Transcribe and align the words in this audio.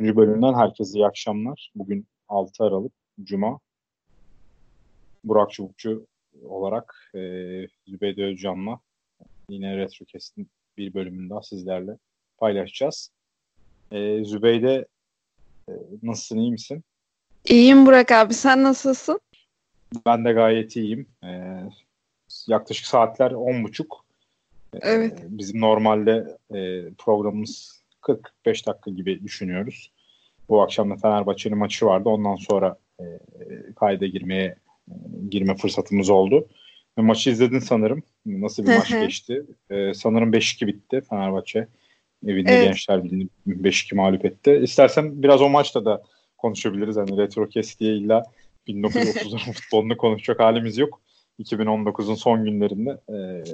bölümünden 0.00 0.54
herkese 0.54 0.98
iyi 0.98 1.06
akşamlar. 1.06 1.72
Bugün 1.74 2.06
6 2.28 2.64
Aralık 2.64 2.92
Cuma. 3.22 3.58
Burak 5.24 5.50
Çubukçu 5.50 6.06
olarak 6.44 7.10
e, 7.14 7.18
Zübeyde 7.86 8.24
Özcan'la 8.24 8.80
yine 9.48 9.76
Retrocast'in 9.76 10.48
bir 10.76 10.94
bölümünde 10.94 11.34
sizlerle 11.42 11.98
paylaşacağız. 12.38 13.10
E, 13.92 14.24
Zübeyde 14.24 14.86
e, 15.68 15.72
nasılsın, 16.02 16.38
iyi 16.38 16.50
misin? 16.50 16.84
İyiyim 17.48 17.86
Burak 17.86 18.12
abi, 18.12 18.34
sen 18.34 18.62
nasılsın? 18.62 19.20
Ben 20.06 20.24
de 20.24 20.32
gayet 20.32 20.76
iyiyim. 20.76 21.08
E, 21.24 21.60
yaklaşık 22.46 22.86
saatler 22.86 23.30
10.30. 23.30 23.84
E, 24.74 24.78
evet. 24.82 25.20
E, 25.20 25.38
bizim 25.38 25.60
normalde 25.60 26.38
e, 26.54 26.90
programımız 26.98 27.79
40-45 28.02 28.66
dakika 28.66 28.90
gibi 28.90 29.22
düşünüyoruz. 29.22 29.90
Bu 30.48 30.62
akşam 30.62 30.90
da 30.90 30.96
Fenerbahçe'nin 30.96 31.58
maçı 31.58 31.86
vardı. 31.86 32.08
Ondan 32.08 32.36
sonra 32.36 32.76
e, 33.00 33.04
kayda 33.76 34.06
girmeye 34.06 34.56
e, 34.88 34.94
girme 35.30 35.56
fırsatımız 35.56 36.10
oldu. 36.10 36.48
Ve 36.98 37.02
maçı 37.02 37.30
izledin 37.30 37.58
sanırım. 37.58 38.02
Nasıl 38.26 38.62
bir 38.62 38.76
maç 38.76 38.90
geçti? 38.90 39.42
E, 39.70 39.94
sanırım 39.94 40.32
5-2 40.32 40.66
bitti 40.66 41.02
Fenerbahçe. 41.10 41.68
Evinde 42.26 42.52
evet. 42.52 42.64
Gençler 42.64 43.04
Birliği'ni 43.04 43.28
5-2 43.48 43.94
mağlup 43.94 44.24
etti. 44.24 44.60
İstersen 44.62 45.22
biraz 45.22 45.42
o 45.42 45.48
maçta 45.48 45.84
da 45.84 46.02
konuşabiliriz. 46.38 46.96
Hani 46.96 47.16
retro 47.16 47.48
kes 47.48 47.80
diye 47.80 47.96
illa 47.96 48.24
1930'ların 48.68 49.52
futbolunu 49.60 49.96
konuşacak 49.96 50.40
halimiz 50.40 50.78
yok. 50.78 51.00
2019'un 51.40 52.14
son 52.14 52.44
günlerinde 52.44 52.90
e, 52.90 53.44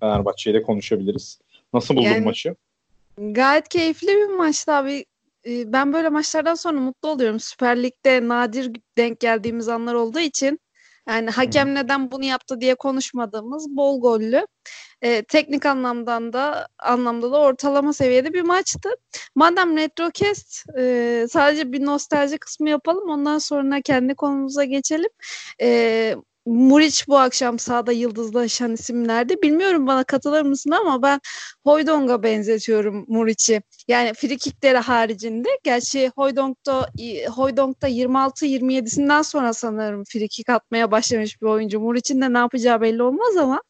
Fenerbahçe'yle 0.00 0.62
konuşabiliriz. 0.62 1.40
Nasıl 1.72 1.96
buldun 1.96 2.08
yani, 2.08 2.24
maçı? 2.24 2.56
Gayet 3.18 3.68
keyifli 3.68 4.08
bir 4.08 4.26
maçtı 4.26 4.72
abi. 4.72 5.04
Ben 5.46 5.92
böyle 5.92 6.08
maçlardan 6.08 6.54
sonra 6.54 6.80
mutlu 6.80 7.08
oluyorum. 7.08 7.40
Süper 7.40 7.82
Lig'de 7.82 8.28
nadir 8.28 8.70
denk 8.98 9.20
geldiğimiz 9.20 9.68
anlar 9.68 9.94
olduğu 9.94 10.18
için 10.18 10.60
yani 11.08 11.30
hakem 11.30 11.74
neden 11.74 12.10
bunu 12.10 12.24
yaptı 12.24 12.60
diye 12.60 12.74
konuşmadığımız 12.74 13.76
bol 13.76 14.00
gollü. 14.00 14.46
E, 15.02 15.22
teknik 15.24 15.66
anlamdan 15.66 16.32
da 16.32 16.68
anlamda 16.78 17.32
da 17.32 17.40
ortalama 17.40 17.92
seviyede 17.92 18.32
bir 18.32 18.42
maçtı. 18.42 18.88
Madem 19.34 19.76
Retrocast 19.76 20.66
e, 20.78 21.26
sadece 21.30 21.72
bir 21.72 21.84
nostalji 21.84 22.38
kısmı 22.38 22.70
yapalım 22.70 23.10
ondan 23.10 23.38
sonra 23.38 23.80
kendi 23.80 24.14
konumuza 24.14 24.64
geçelim. 24.64 25.10
E, 25.60 26.16
Muriç 26.46 27.08
bu 27.08 27.18
akşam 27.18 27.58
sahada 27.58 27.92
yıldızlaşan 27.92 28.72
isimlerdi. 28.72 29.42
Bilmiyorum 29.42 29.86
bana 29.86 30.04
katılır 30.04 30.42
mısın 30.42 30.70
ama 30.70 31.02
ben 31.02 31.20
Hoydong'a 31.64 32.22
benzetiyorum 32.22 33.04
Muriç'i. 33.08 33.62
Yani 33.88 34.14
frikikleri 34.14 34.78
haricinde. 34.78 35.48
Gerçi 35.64 36.10
Hoydong'da 36.16 36.90
Hoydong'da 37.34 37.88
26-27'sinden 37.88 39.22
sonra 39.22 39.52
sanırım 39.52 40.04
frikik 40.04 40.48
atmaya 40.48 40.90
başlamış 40.90 41.42
bir 41.42 41.46
oyuncu. 41.46 41.80
Muriç'in 41.80 42.20
de 42.20 42.32
ne 42.32 42.38
yapacağı 42.38 42.80
belli 42.80 43.02
olmaz 43.02 43.36
ama 43.36 43.62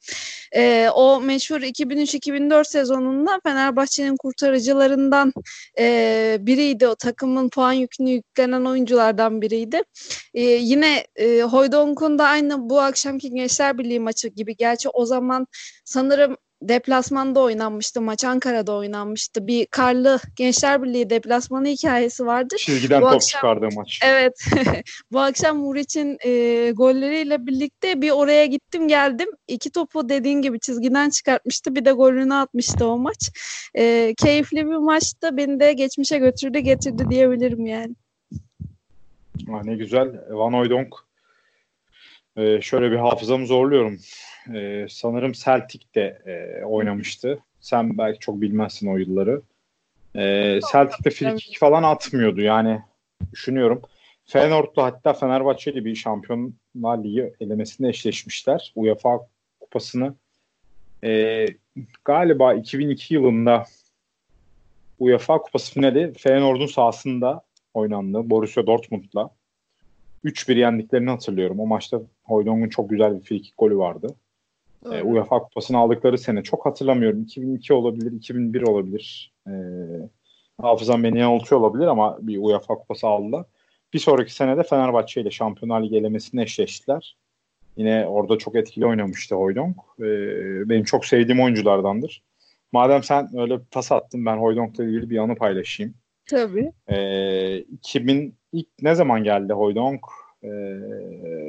e, 0.56 0.88
o 0.94 1.20
meşhur 1.20 1.60
2003-2004 1.60 2.64
sezonunda 2.64 3.40
Fenerbahçe'nin 3.42 4.16
kurtarıcılarından 4.16 5.32
e, 5.78 6.36
biriydi. 6.40 6.86
O 6.86 6.94
takımın 6.94 7.48
puan 7.48 7.72
yükünü 7.72 8.10
yüklenen 8.10 8.64
oyunculardan 8.64 9.42
biriydi. 9.42 9.82
E, 10.34 10.42
yine 10.42 11.06
e, 11.16 11.42
Hoydong'un 11.42 12.18
da 12.18 12.24
aynı 12.24 12.61
bu 12.70 12.80
akşamki 12.80 13.30
Gençler 13.30 13.78
Birliği 13.78 14.00
maçı 14.00 14.28
gibi. 14.28 14.56
Gerçi 14.56 14.88
o 14.88 15.04
zaman 15.04 15.46
sanırım 15.84 16.36
deplasmanda 16.62 17.40
oynanmıştı. 17.40 18.00
Maç 18.00 18.24
Ankara'da 18.24 18.72
oynanmıştı. 18.72 19.46
Bir 19.46 19.66
karlı 19.66 20.20
Gençler 20.36 20.82
Birliği 20.82 21.10
deplasmanı 21.10 21.68
hikayesi 21.68 22.26
vardı. 22.26 22.54
Çizgiden 22.58 23.00
bu 23.00 23.04
top 23.04 23.14
akşam, 23.14 23.38
çıkardığı 23.38 23.68
maç. 23.76 24.00
Evet. 24.04 24.44
bu 25.12 25.20
akşam 25.20 25.58
Muriç'in 25.58 26.18
e, 26.24 26.70
golleriyle 26.70 27.46
birlikte 27.46 28.02
bir 28.02 28.10
oraya 28.10 28.46
gittim 28.46 28.88
geldim. 28.88 29.28
İki 29.48 29.70
topu 29.70 30.08
dediğin 30.08 30.42
gibi 30.42 30.60
çizgiden 30.60 31.10
çıkartmıştı. 31.10 31.74
Bir 31.74 31.84
de 31.84 31.92
golünü 31.92 32.34
atmıştı 32.34 32.86
o 32.86 32.98
maç. 32.98 33.30
E, 33.74 34.14
keyifli 34.18 34.66
bir 34.66 34.76
maçtı. 34.76 35.36
Beni 35.36 35.60
de 35.60 35.72
geçmişe 35.72 36.18
götürdü 36.18 36.58
getirdi 36.58 37.04
diyebilirim 37.10 37.66
yani. 37.66 37.94
Ha, 39.50 39.60
ne 39.64 39.74
güzel. 39.74 40.08
Van 40.30 40.52
Hooydonk 40.52 40.94
ee, 42.36 42.60
şöyle 42.60 42.90
bir 42.90 42.96
hafızamı 42.96 43.46
zorluyorum. 43.46 43.98
Ee, 44.54 44.86
sanırım 44.88 45.32
Celtic'te 45.32 46.22
e, 46.26 46.64
oynamıştı. 46.64 47.38
Sen 47.60 47.98
belki 47.98 48.18
çok 48.18 48.40
bilmezsin 48.40 48.92
o 48.92 48.96
yılları. 48.96 49.42
Ee, 50.16 50.60
Celtic'te 50.72 51.10
frikik 51.10 51.58
falan 51.58 51.82
atmıyordu 51.82 52.40
yani 52.40 52.80
düşünüyorum. 53.32 53.82
Feyenoord'la 54.24 54.84
hatta 54.84 55.12
Fenerbahçe'li 55.12 55.84
bir 55.84 55.94
Şampiyonlar 55.94 57.04
Ligi 57.04 57.34
elemesinde 57.40 57.88
eşleşmişler. 57.88 58.72
UEFA 58.76 59.20
kupasını 59.60 60.14
e, 61.04 61.46
galiba 62.04 62.54
2002 62.54 63.14
yılında 63.14 63.64
UEFA 64.98 65.38
kupası 65.38 65.74
finali 65.74 66.12
Feyenoord'un 66.12 66.66
sahasında 66.66 67.42
oynandı. 67.74 68.30
Borussia 68.30 68.66
Dortmund'la. 68.66 69.30
3-1 70.24 70.58
yendiklerini 70.58 71.10
hatırlıyorum. 71.10 71.60
O 71.60 71.66
maçta 71.66 72.00
Hoydong'un 72.22 72.68
çok 72.68 72.90
güzel 72.90 73.16
bir 73.16 73.24
free 73.24 73.40
golü 73.58 73.78
vardı. 73.78 74.14
E, 74.92 75.02
UEFA 75.02 75.38
kupasını 75.38 75.78
aldıkları 75.78 76.18
sene 76.18 76.42
çok 76.42 76.66
hatırlamıyorum. 76.66 77.22
2002 77.22 77.72
olabilir, 77.72 78.12
2001 78.12 78.62
olabilir. 78.62 79.32
E, 79.46 79.52
hafızam 80.60 81.04
beni 81.04 81.18
yanıltıyor 81.18 81.60
olabilir 81.60 81.86
ama 81.86 82.18
bir 82.20 82.38
UEFA 82.38 82.74
kupası 82.74 83.06
aldılar. 83.06 83.44
Bir 83.92 83.98
sonraki 83.98 84.34
sene 84.34 84.56
de 84.56 84.62
Fenerbahçe 84.62 85.20
ile 85.20 85.30
Şampiyonlar 85.30 85.82
Ligi 85.82 85.96
elemesinde 85.96 86.42
eşleştiler. 86.42 87.16
Yine 87.76 88.06
orada 88.06 88.38
çok 88.38 88.56
etkili 88.56 88.86
oynamıştı 88.86 89.34
Hoydong. 89.34 89.76
E, 89.98 90.04
benim 90.68 90.84
çok 90.84 91.06
sevdiğim 91.06 91.42
oyunculardandır. 91.42 92.22
Madem 92.72 93.02
sen 93.02 93.38
öyle 93.38 93.58
pas 93.70 93.92
attın 93.92 94.26
ben 94.26 94.36
Hoydong'la 94.36 94.84
ilgili 94.84 95.10
bir 95.10 95.18
anı 95.18 95.34
paylaşayım. 95.34 95.94
Tabii. 96.26 96.72
E, 96.88 97.58
2000 97.58 98.34
ilk 98.52 98.68
ne 98.82 98.94
zaman 98.94 99.24
geldi 99.24 99.52
Hoydong? 99.52 100.00
E, 100.42 100.50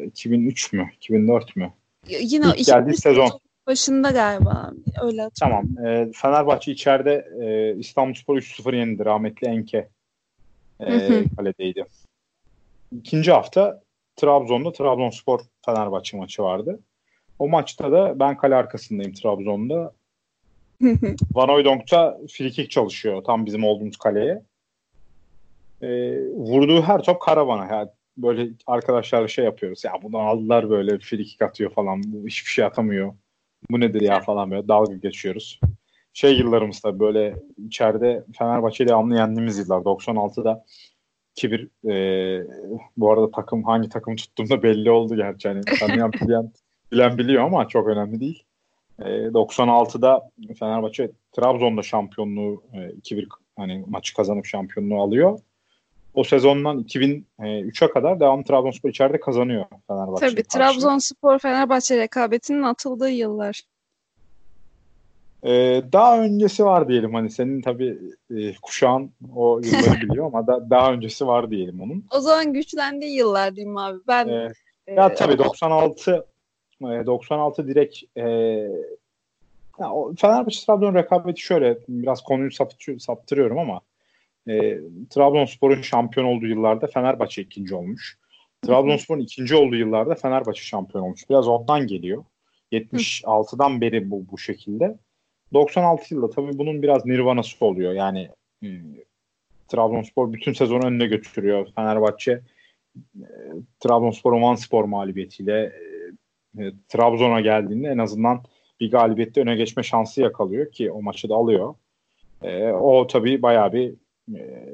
2003 0.05 0.73
mü? 0.73 0.89
2004 0.95 1.55
mü? 1.55 1.73
Yine 2.07 2.45
ilk 2.57 2.65
geldiği 2.65 2.97
sezon. 2.97 3.39
Başında 3.67 4.11
galiba. 4.11 4.71
Öyle 5.01 5.29
Tamam. 5.39 5.85
E, 5.85 6.11
Fenerbahçe 6.15 6.71
içeride 6.71 7.27
e, 7.41 7.75
İstanbulspor 7.79 8.37
3-0 8.37 8.75
yenildi. 8.75 9.05
Rahmetli 9.05 9.47
Enke 9.47 9.89
e, 10.79 11.23
kaledeydi. 11.37 11.85
İkinci 12.91 13.31
hafta 13.31 13.81
Trabzon'da 14.15 14.71
Trabzonspor 14.71 15.39
Fenerbahçe 15.65 16.17
maçı 16.17 16.43
vardı. 16.43 16.79
O 17.39 17.49
maçta 17.49 17.91
da 17.91 18.19
ben 18.19 18.37
kale 18.37 18.55
arkasındayım 18.55 19.13
Trabzon'da. 19.13 19.93
Van 21.33 21.47
Hooydonk'ta 21.47 22.17
frikik 22.31 22.71
çalışıyor 22.71 23.23
tam 23.23 23.45
bizim 23.45 23.63
olduğumuz 23.63 23.97
kaleye 23.97 24.41
e, 25.83 26.19
vurduğu 26.29 26.81
her 26.81 27.03
top 27.03 27.21
karavana. 27.21 27.75
Yani 27.75 27.89
böyle 28.17 28.49
arkadaşlarla 28.67 29.27
şey 29.27 29.45
yapıyoruz. 29.45 29.83
Ya 29.83 29.91
bunu 30.03 30.17
aldılar 30.17 30.69
böyle 30.69 30.99
frikik 30.99 31.41
atıyor 31.41 31.71
falan. 31.71 32.01
Bu 32.05 32.27
hiçbir 32.27 32.51
şey 32.51 32.65
atamıyor. 32.65 33.13
Bu 33.69 33.79
nedir 33.79 34.01
ya 34.01 34.19
falan 34.19 34.51
böyle 34.51 34.67
dalga 34.67 34.93
geçiyoruz. 34.93 35.59
Şey 36.13 36.37
yıllarımızda 36.37 36.99
böyle 36.99 37.35
içeride 37.57 38.23
Fenerbahçe'yi 38.37 38.87
devamlı 38.87 39.15
yendiğimiz 39.15 39.57
yıllar. 39.57 39.81
96'da 39.81 40.65
kibir 41.35 41.89
e, 41.89 42.47
bu 42.97 43.11
arada 43.11 43.31
takım 43.31 43.63
hangi 43.63 43.89
takım 43.89 44.15
tuttuğumda 44.15 44.63
belli 44.63 44.91
oldu 44.91 45.15
gerçi. 45.15 45.47
Yani 45.47 45.61
tanıyan 45.79 46.11
bilen, 46.13 46.51
bilen 46.91 47.17
biliyor 47.17 47.43
ama 47.43 47.67
çok 47.67 47.87
önemli 47.87 48.19
değil. 48.19 48.43
E, 48.99 49.03
96'da 49.09 50.29
Fenerbahçe 50.59 51.11
Trabzon'da 51.31 51.81
şampiyonluğu 51.81 52.63
e, 52.73 52.77
2-1 52.77 53.27
hani 53.57 53.83
maçı 53.87 54.13
kazanıp 54.13 54.45
şampiyonluğu 54.45 55.01
alıyor 55.01 55.39
o 56.13 56.23
sezondan 56.23 56.79
2003'e 56.79 57.89
kadar 57.89 58.19
devam 58.19 58.43
Trabzonspor 58.43 58.89
içeride 58.89 59.19
kazanıyor 59.19 59.65
Fenerbahçe. 59.87 60.29
Tabii 60.29 60.43
Trabzonspor 60.43 61.39
Fenerbahçe 61.39 61.97
rekabetinin 61.97 62.63
atıldığı 62.63 63.09
yıllar. 63.09 63.61
Ee, 65.45 65.83
daha 65.91 66.19
öncesi 66.19 66.65
var 66.65 66.87
diyelim 66.87 67.13
hani 67.13 67.29
senin 67.29 67.61
tabii 67.61 67.97
e, 68.35 68.53
kuşağın 68.61 69.11
o 69.35 69.59
yılları 69.63 70.01
biliyor 70.09 70.25
ama 70.25 70.47
da, 70.47 70.69
daha 70.69 70.93
öncesi 70.93 71.27
var 71.27 71.51
diyelim 71.51 71.81
onun. 71.81 72.05
O 72.11 72.19
zaman 72.19 72.53
güçlendiği 72.53 73.17
yıllar 73.17 73.55
diyeyim 73.55 73.77
abi. 73.77 73.99
Ben 74.07 74.27
ee, 74.27 74.51
e, 74.87 74.93
ya 74.93 75.13
tabii 75.13 75.37
96 75.37 76.25
96 76.81 77.61
e, 77.61 77.67
direkt 77.67 77.97
e, 78.15 78.23
ya, 79.79 79.91
Fenerbahçe 80.17 80.65
Trabzon 80.65 80.95
rekabeti 80.95 81.41
şöyle 81.41 81.77
biraz 81.87 82.21
konuyu 82.21 82.51
saptırıyorum 82.99 83.59
ama 83.59 83.81
e, 84.47 84.79
Trabzonspor'un 85.09 85.81
şampiyon 85.81 86.25
olduğu 86.25 86.47
yıllarda 86.47 86.87
Fenerbahçe 86.87 87.41
ikinci 87.41 87.75
olmuş. 87.75 88.17
Trabzonspor'un 88.61 89.21
ikinci 89.21 89.55
olduğu 89.55 89.75
yıllarda 89.75 90.15
Fenerbahçe 90.15 90.61
şampiyon 90.61 91.03
olmuş. 91.03 91.29
Biraz 91.29 91.47
ondan 91.47 91.87
geliyor. 91.87 92.23
76'dan 92.71 93.81
beri 93.81 94.11
bu 94.11 94.25
bu 94.31 94.37
şekilde. 94.37 94.97
96 95.53 96.13
yılda 96.13 96.29
tabii 96.29 96.57
bunun 96.57 96.81
biraz 96.81 97.05
nirvanası 97.05 97.65
oluyor. 97.65 97.93
Yani 97.93 98.29
Trabzonspor 99.67 100.33
bütün 100.33 100.53
sezonu 100.53 100.85
önüne 100.85 101.05
götürüyor. 101.05 101.67
Fenerbahçe 101.75 102.41
e, 103.15 103.27
Trabzonspor'un 103.79 104.41
Van 104.41 104.55
Spor 104.55 104.83
mağlubiyetiyle 104.83 105.73
e, 106.57 106.63
e, 106.63 106.71
Trabzon'a 106.89 107.41
geldiğinde 107.41 107.87
en 107.87 107.97
azından 107.97 108.43
bir 108.79 108.91
galibiyette 108.91 109.41
öne 109.41 109.55
geçme 109.55 109.83
şansı 109.83 110.21
yakalıyor 110.21 110.71
ki 110.71 110.91
o 110.91 111.01
maçı 111.01 111.29
da 111.29 111.35
alıyor. 111.35 111.75
E, 112.41 112.67
o 112.67 113.07
tabii 113.07 113.41
bayağı 113.41 113.73
bir 113.73 113.93
e, 114.35 114.69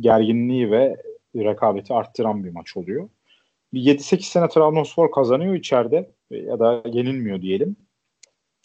gerginliği 0.00 0.70
ve 0.70 0.96
rekabeti 1.36 1.94
arttıran 1.94 2.44
bir 2.44 2.50
maç 2.50 2.76
oluyor. 2.76 3.08
Bir 3.74 3.80
7-8 3.80 4.22
sene 4.22 4.48
Trabzonspor 4.48 5.12
kazanıyor 5.12 5.54
içeride 5.54 6.10
ya 6.30 6.58
da 6.58 6.82
yenilmiyor 6.86 7.42
diyelim. 7.42 7.76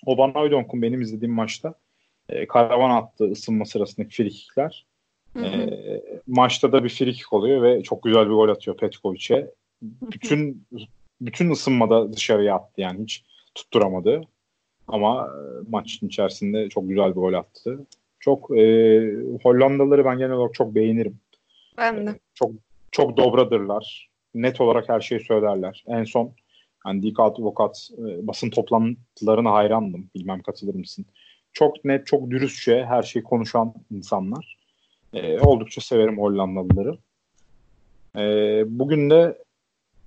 Oban 0.05 0.31
Aydonk'un 0.35 0.81
benim 0.81 1.01
izlediğim 1.01 1.33
maçta 1.33 1.73
e, 2.29 2.47
karavan 2.47 2.89
attığı 2.89 3.31
ısınma 3.31 3.65
sırasındaki 3.65 4.15
frikikler. 4.15 4.85
E, 5.43 5.69
maçta 6.27 6.71
da 6.71 6.83
bir 6.83 6.89
frikik 6.89 7.33
oluyor 7.33 7.61
ve 7.61 7.83
çok 7.83 8.03
güzel 8.03 8.25
bir 8.25 8.33
gol 8.33 8.49
atıyor 8.49 8.77
Petkovic'e. 8.77 9.51
Bütün 9.81 10.67
bütün 11.21 11.51
ısınmada 11.51 12.13
dışarıya 12.13 12.55
attı 12.55 12.81
yani 12.81 13.03
hiç 13.03 13.25
tutturamadı. 13.55 14.21
Ama 14.87 15.27
e, 15.27 15.69
maçın 15.69 16.07
içerisinde 16.07 16.69
çok 16.69 16.89
güzel 16.89 17.09
bir 17.09 17.15
gol 17.15 17.33
attı. 17.33 17.85
Çok 18.25 18.57
e, 18.57 18.63
Hollandalıları 19.43 20.05
ben 20.05 20.17
genel 20.17 20.31
olarak 20.31 20.53
çok 20.53 20.75
beğenirim. 20.75 21.19
Ben 21.77 22.07
de. 22.07 22.09
E, 22.09 22.19
çok 22.33 22.51
çok 22.91 23.17
dobradırlar. 23.17 24.09
Net 24.35 24.61
olarak 24.61 24.89
her 24.89 24.99
şeyi 24.99 25.21
söylerler. 25.21 25.83
En 25.87 26.03
son 26.03 26.31
hani 26.79 27.03
Dick 27.03 27.19
Advokat 27.19 27.89
e, 27.97 28.27
basın 28.27 28.49
toplantılarına 28.49 29.51
hayrandım. 29.51 30.09
Bilmem 30.15 30.41
katılır 30.41 30.75
mısın? 30.75 31.05
Çok 31.53 31.85
net, 31.85 32.07
çok 32.07 32.31
dürüstçe 32.31 32.85
her 32.85 33.03
şeyi 33.03 33.23
konuşan 33.23 33.73
insanlar. 33.91 34.57
E, 35.13 35.39
oldukça 35.39 35.81
severim 35.81 36.17
Hollandalıları. 36.17 36.97
E, 38.17 38.23
bugün 38.79 39.09
de 39.09 39.37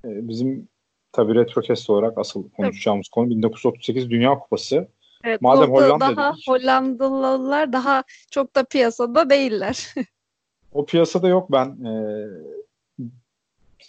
e, 0.05 0.29
bizim 0.29 0.69
tabii 1.13 1.35
retrokest 1.35 1.91
olarak 1.91 2.19
asıl 2.19 2.51
konuşacağımız 2.51 3.07
evet. 3.07 3.15
konu 3.15 3.31
1938 3.31 4.11
Dünya 4.11 4.39
Kupası. 4.39 4.89
Evet, 5.25 5.43
Madem 5.43 5.71
Hollanda 5.71 6.17
daha 6.17 6.33
dedik, 6.33 6.49
Hollandalılar 6.49 7.73
daha 7.73 8.05
çok 8.31 8.55
da 8.57 8.65
piyasada 8.65 9.31
değiller. 9.31 9.95
o 10.73 10.87
piyasada 10.87 11.29
yok 11.29 11.53
ben 11.53 11.85
e, 11.85 11.93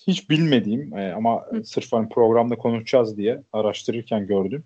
hiç 0.07 0.29
bilmediğim 0.29 0.97
e, 0.97 1.13
ama 1.13 1.45
Hı. 1.49 1.63
sırf 1.63 1.93
hani 1.93 2.09
programda 2.09 2.55
konuşacağız 2.55 3.17
diye 3.17 3.43
araştırırken 3.53 4.27
gördüm. 4.27 4.63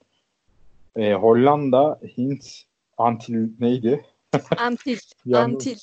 E, 0.96 1.14
Hollanda, 1.14 2.00
Hint, 2.18 2.46
Antil 2.98 3.50
neydi? 3.60 4.06
Antil. 4.58 5.00
Antil. 5.34 5.78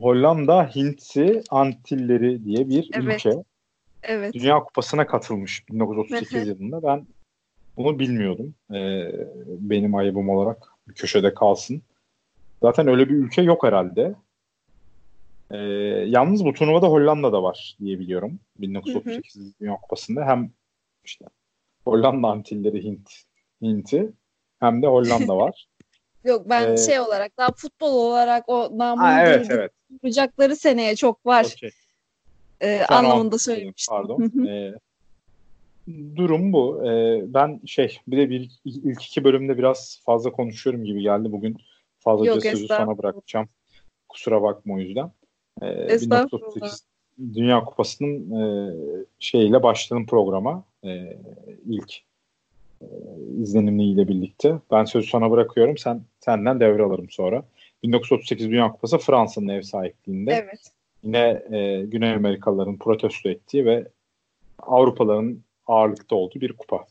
Hollanda, 0.00 0.70
Hintsi, 0.74 1.42
Antilleri 1.50 2.44
diye 2.44 2.68
bir 2.68 2.90
evet. 2.92 3.26
ülke. 3.26 3.44
Evet. 4.02 4.34
Dünya 4.34 4.58
Kupası'na 4.58 5.06
katılmış 5.06 5.68
1938 5.68 6.48
yılında. 6.48 6.82
Ben 6.82 7.06
bunu 7.76 7.98
bilmiyordum. 7.98 8.54
Ee, 8.74 9.12
benim 9.46 9.94
ayıbım 9.94 10.28
olarak 10.28 10.68
bir 10.88 10.94
köşede 10.94 11.34
kalsın. 11.34 11.82
Zaten 12.62 12.88
öyle 12.88 13.08
bir 13.08 13.14
ülke 13.14 13.42
yok 13.42 13.64
herhalde. 13.64 14.14
Ee, 15.50 15.56
yalnız 16.06 16.44
bu 16.44 16.52
turnuvada 16.52 16.86
Hollanda'da 16.86 17.42
var 17.42 17.76
diye 17.80 17.98
biliyorum. 17.98 18.40
1938 18.58 19.36
hı 19.36 19.40
hı. 19.40 19.52
Dünya 19.60 19.76
Kupası'nda 19.76 20.26
hem 20.26 20.50
işte 21.04 21.24
Hollanda 21.84 22.28
Antilleri 22.28 22.84
Hint 22.84 23.10
Hint'i 23.62 24.12
hem 24.60 24.82
de 24.82 24.86
Hollanda 24.86 25.36
var. 25.44 25.66
Yok 26.24 26.48
ben 26.48 26.72
ee, 26.72 26.76
şey 26.76 27.00
olarak 27.00 27.38
daha 27.38 27.48
futbol 27.56 27.92
olarak 27.92 28.48
o 28.48 28.78
namını 28.78 29.20
evet, 29.20 29.46
evet. 29.50 29.72
yapacakları 29.92 30.56
seneye 30.56 30.96
çok 30.96 31.26
var. 31.26 31.54
Okay. 31.56 31.70
Ee, 32.60 32.84
anlamında 32.88 33.38
söylemiştim. 33.38 33.94
Pardon. 33.94 34.46
ee, 34.46 34.72
durum 36.16 36.52
bu. 36.52 36.86
Ee, 36.86 37.22
ben 37.26 37.60
şey 37.66 37.98
bir 38.06 38.16
de 38.16 38.30
bir, 38.30 38.50
ilk 38.64 39.02
iki 39.02 39.24
bölümde 39.24 39.58
biraz 39.58 40.00
fazla 40.04 40.32
konuşuyorum 40.32 40.84
gibi 40.84 41.02
geldi. 41.02 41.32
Bugün 41.32 41.56
fazlaca 41.98 42.30
Yok, 42.30 42.42
sözü 42.42 42.66
sana 42.66 42.98
bırakacağım. 42.98 43.48
Kusura 44.08 44.42
bakma 44.42 44.74
o 44.74 44.78
yüzden. 44.78 45.10
Ee, 45.62 45.88
1938 45.88 46.84
Dünya 47.34 47.64
Kupası'nın 47.64 48.40
e, 48.40 48.74
şeyiyle 49.18 49.62
başladım 49.62 50.06
programa. 50.06 50.64
E, 50.84 51.18
ilk 51.66 52.00
e, 52.82 52.86
izlenimliyle 53.40 54.08
birlikte. 54.08 54.58
Ben 54.70 54.84
sözü 54.84 55.08
sana 55.08 55.30
bırakıyorum. 55.30 55.78
Sen 55.78 56.02
senden 56.20 56.60
devralırım 56.60 57.10
sonra. 57.10 57.44
1938 57.82 58.50
Dünya 58.50 58.72
Kupası 58.72 58.98
Fransa'nın 58.98 59.48
ev 59.48 59.62
sahipliğinde. 59.62 60.32
Evet. 60.32 60.72
Yine 61.02 61.42
e, 61.50 61.82
Güney 61.84 62.12
Amerikalıların 62.12 62.76
protesto 62.76 63.28
ettiği 63.28 63.64
ve 63.64 63.88
Avrupalıların 64.58 65.43
ağırlıkta 65.66 66.16
olduğu 66.16 66.40
bir 66.40 66.52
kupa. 66.56 66.86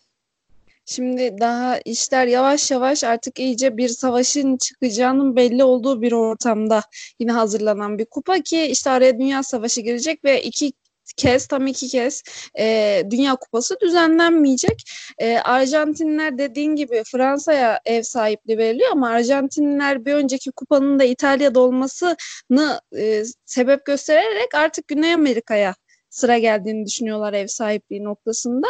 Şimdi 0.85 1.35
daha 1.39 1.79
işler 1.79 2.27
yavaş 2.27 2.71
yavaş 2.71 3.03
artık 3.03 3.39
iyice 3.39 3.77
bir 3.77 3.89
savaşın 3.89 4.57
çıkacağının 4.57 5.35
belli 5.35 5.63
olduğu 5.63 6.01
bir 6.01 6.11
ortamda 6.11 6.81
yine 7.19 7.31
hazırlanan 7.31 7.97
bir 7.97 8.05
kupa 8.05 8.39
ki 8.39 8.65
işte 8.65 8.89
araya 8.89 9.19
Dünya 9.19 9.43
Savaşı 9.43 9.81
girecek 9.81 10.23
ve 10.23 10.43
iki 10.43 10.73
kez 11.17 11.47
tam 11.47 11.67
iki 11.67 11.87
kez 11.87 12.23
e, 12.59 13.03
Dünya 13.09 13.35
Kupası 13.35 13.79
düzenlenmeyecek. 13.79 14.83
E, 15.17 15.37
Arjantinler 15.37 16.37
dediğin 16.37 16.75
gibi 16.75 17.03
Fransa'ya 17.11 17.79
ev 17.85 18.01
sahipliği 18.01 18.57
veriliyor 18.57 18.91
ama 18.91 19.09
Arjantinler 19.09 20.05
bir 20.05 20.13
önceki 20.13 20.51
kupanın 20.51 20.99
da 20.99 21.03
İtalya'da 21.03 21.59
olmasını 21.59 22.81
e, 22.97 23.23
sebep 23.45 23.85
göstererek 23.85 24.55
artık 24.55 24.87
Güney 24.87 25.13
Amerika'ya 25.13 25.75
sıra 26.13 26.37
geldiğini 26.37 26.85
düşünüyorlar 26.85 27.33
ev 27.33 27.47
sahipliği 27.47 28.03
noktasında. 28.03 28.67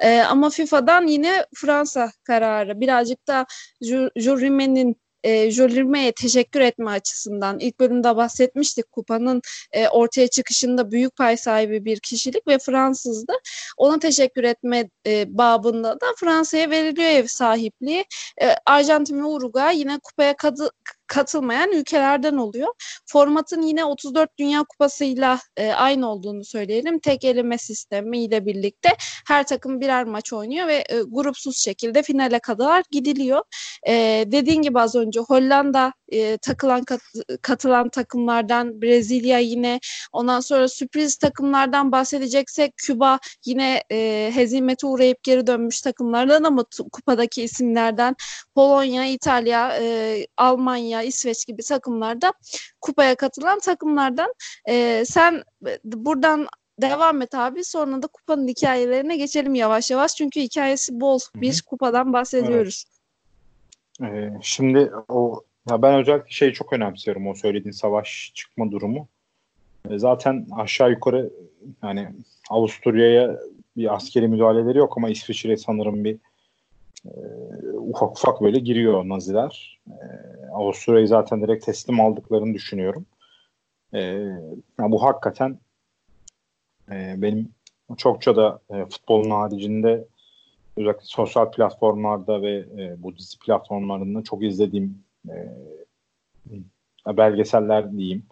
E, 0.00 0.20
ama 0.20 0.50
FIFA'dan 0.50 1.06
yine 1.06 1.46
Fransa 1.54 2.10
kararı 2.24 2.80
birazcık 2.80 3.28
da 3.28 3.46
Jurime'nin 4.16 4.96
e, 5.24 5.50
Jolirme'ye 5.50 6.12
teşekkür 6.12 6.60
etme 6.60 6.90
açısından 6.90 7.58
ilk 7.58 7.80
bölümde 7.80 8.16
bahsetmiştik 8.16 8.92
kupanın 8.92 9.42
e, 9.72 9.88
ortaya 9.88 10.28
çıkışında 10.28 10.90
büyük 10.90 11.16
pay 11.16 11.36
sahibi 11.36 11.84
bir 11.84 12.00
kişilik 12.00 12.46
ve 12.46 12.58
Fransızdı. 12.58 13.32
Ona 13.76 13.98
teşekkür 13.98 14.44
etme 14.44 14.90
e, 15.06 15.38
babında 15.38 16.00
da 16.00 16.06
Fransa'ya 16.16 16.70
veriliyor 16.70 17.08
ev 17.10 17.26
sahipliği. 17.26 18.04
E, 18.42 18.54
Arjantin 18.66 19.20
ve 19.20 19.24
Uruguay 19.24 19.78
yine 19.78 19.98
kupaya 19.98 20.36
kadı, 20.36 20.70
katılmayan 21.08 21.72
ülkelerden 21.72 22.36
oluyor. 22.36 22.68
Formatın 23.06 23.62
yine 23.62 23.84
34 23.84 24.38
Dünya 24.38 24.64
Kupası'yla 24.64 25.38
e, 25.56 25.72
aynı 25.72 26.10
olduğunu 26.10 26.44
söyleyelim. 26.44 26.98
Tek 26.98 27.24
eleme 27.24 27.58
sistemi 27.58 28.24
ile 28.24 28.46
birlikte 28.46 28.88
her 29.26 29.46
takım 29.46 29.80
birer 29.80 30.04
maç 30.04 30.32
oynuyor 30.32 30.66
ve 30.66 30.84
e, 30.88 31.00
grupsuz 31.08 31.58
şekilde 31.58 32.02
finale 32.02 32.38
kadar 32.38 32.82
gidiliyor. 32.90 33.42
E, 33.88 34.24
dediğin 34.26 34.62
gibi 34.62 34.80
az 34.80 34.94
önce 34.94 35.20
Hollanda 35.20 35.92
e, 36.08 36.36
takılan 36.38 36.84
kat, 36.84 37.00
katılan 37.42 37.88
takımlardan 37.88 38.82
Brezilya 38.82 39.38
yine 39.38 39.80
ondan 40.12 40.40
sonra 40.40 40.68
sürpriz 40.68 41.16
takımlardan 41.16 41.92
bahsedeceksek 41.92 42.76
Küba 42.76 43.18
yine 43.44 43.82
e, 43.92 44.30
hezimete 44.34 44.86
uğrayıp 44.86 45.22
geri 45.22 45.46
dönmüş 45.46 45.80
takımlardan 45.80 46.42
ama 46.42 46.64
kupadaki 46.92 47.42
isimlerden 47.42 48.16
Polonya, 48.54 49.04
İtalya, 49.04 49.78
e, 49.80 50.26
Almanya, 50.36 51.02
İsveç 51.02 51.46
gibi 51.46 51.62
takımlarda 51.62 52.32
kupaya 52.80 53.14
katılan 53.14 53.58
takımlardan 53.58 54.34
e, 54.68 55.04
sen 55.06 55.42
buradan 55.84 56.46
devam 56.82 57.22
et 57.22 57.34
abi. 57.34 57.64
Sonra 57.64 58.02
da 58.02 58.06
kupanın 58.06 58.48
hikayelerine 58.48 59.16
geçelim 59.16 59.54
yavaş 59.54 59.90
yavaş. 59.90 60.14
Çünkü 60.14 60.40
hikayesi 60.40 61.00
bol. 61.00 61.18
Bir 61.34 61.62
kupadan 61.66 62.12
bahsediyoruz. 62.12 62.84
Evet. 62.84 62.98
Ee, 64.02 64.30
şimdi 64.42 64.92
o 65.08 65.42
ya 65.70 65.82
ben 65.82 65.94
özellikle 65.94 66.30
şeyi 66.30 66.52
çok 66.52 66.72
önemsiyorum 66.72 67.26
o 67.26 67.34
söylediğin 67.34 67.72
savaş 67.72 68.32
çıkma 68.34 68.70
durumu. 68.70 69.08
Ee, 69.90 69.98
zaten 69.98 70.46
aşağı 70.56 70.90
yukarı 70.90 71.30
yani 71.82 72.08
Avusturya'ya 72.50 73.38
bir 73.76 73.94
askeri 73.94 74.28
müdahaleleri 74.28 74.78
yok 74.78 74.96
ama 74.96 75.10
İsviçre 75.10 75.56
sanırım 75.56 76.04
bir 76.04 76.18
e, 77.06 77.12
ufak 77.72 78.18
ufak 78.18 78.40
böyle 78.40 78.58
giriyor 78.58 79.08
Naziler. 79.08 79.80
E, 79.88 79.96
Avusturya'yı 80.52 81.08
zaten 81.08 81.42
direkt 81.42 81.66
teslim 81.66 82.00
aldıklarını 82.00 82.54
düşünüyorum. 82.54 83.06
E, 83.92 84.00
yani 84.78 84.90
bu 84.90 85.02
hakikaten 85.02 85.58
e, 86.90 87.14
benim 87.16 87.48
çokça 87.96 88.36
da 88.36 88.60
e, 88.70 88.84
futbolun 88.84 89.30
haricinde 89.30 90.04
özellikle 90.76 91.04
sosyal 91.04 91.50
platformlarda 91.50 92.42
ve 92.42 92.56
e, 92.56 93.02
bu 93.02 93.16
dizi 93.16 93.38
platformlarında 93.38 94.22
çok 94.22 94.44
izlediğim 94.44 95.07
e, 95.28 97.16
belgeseller 97.16 97.92
diyeyim. 97.92 98.22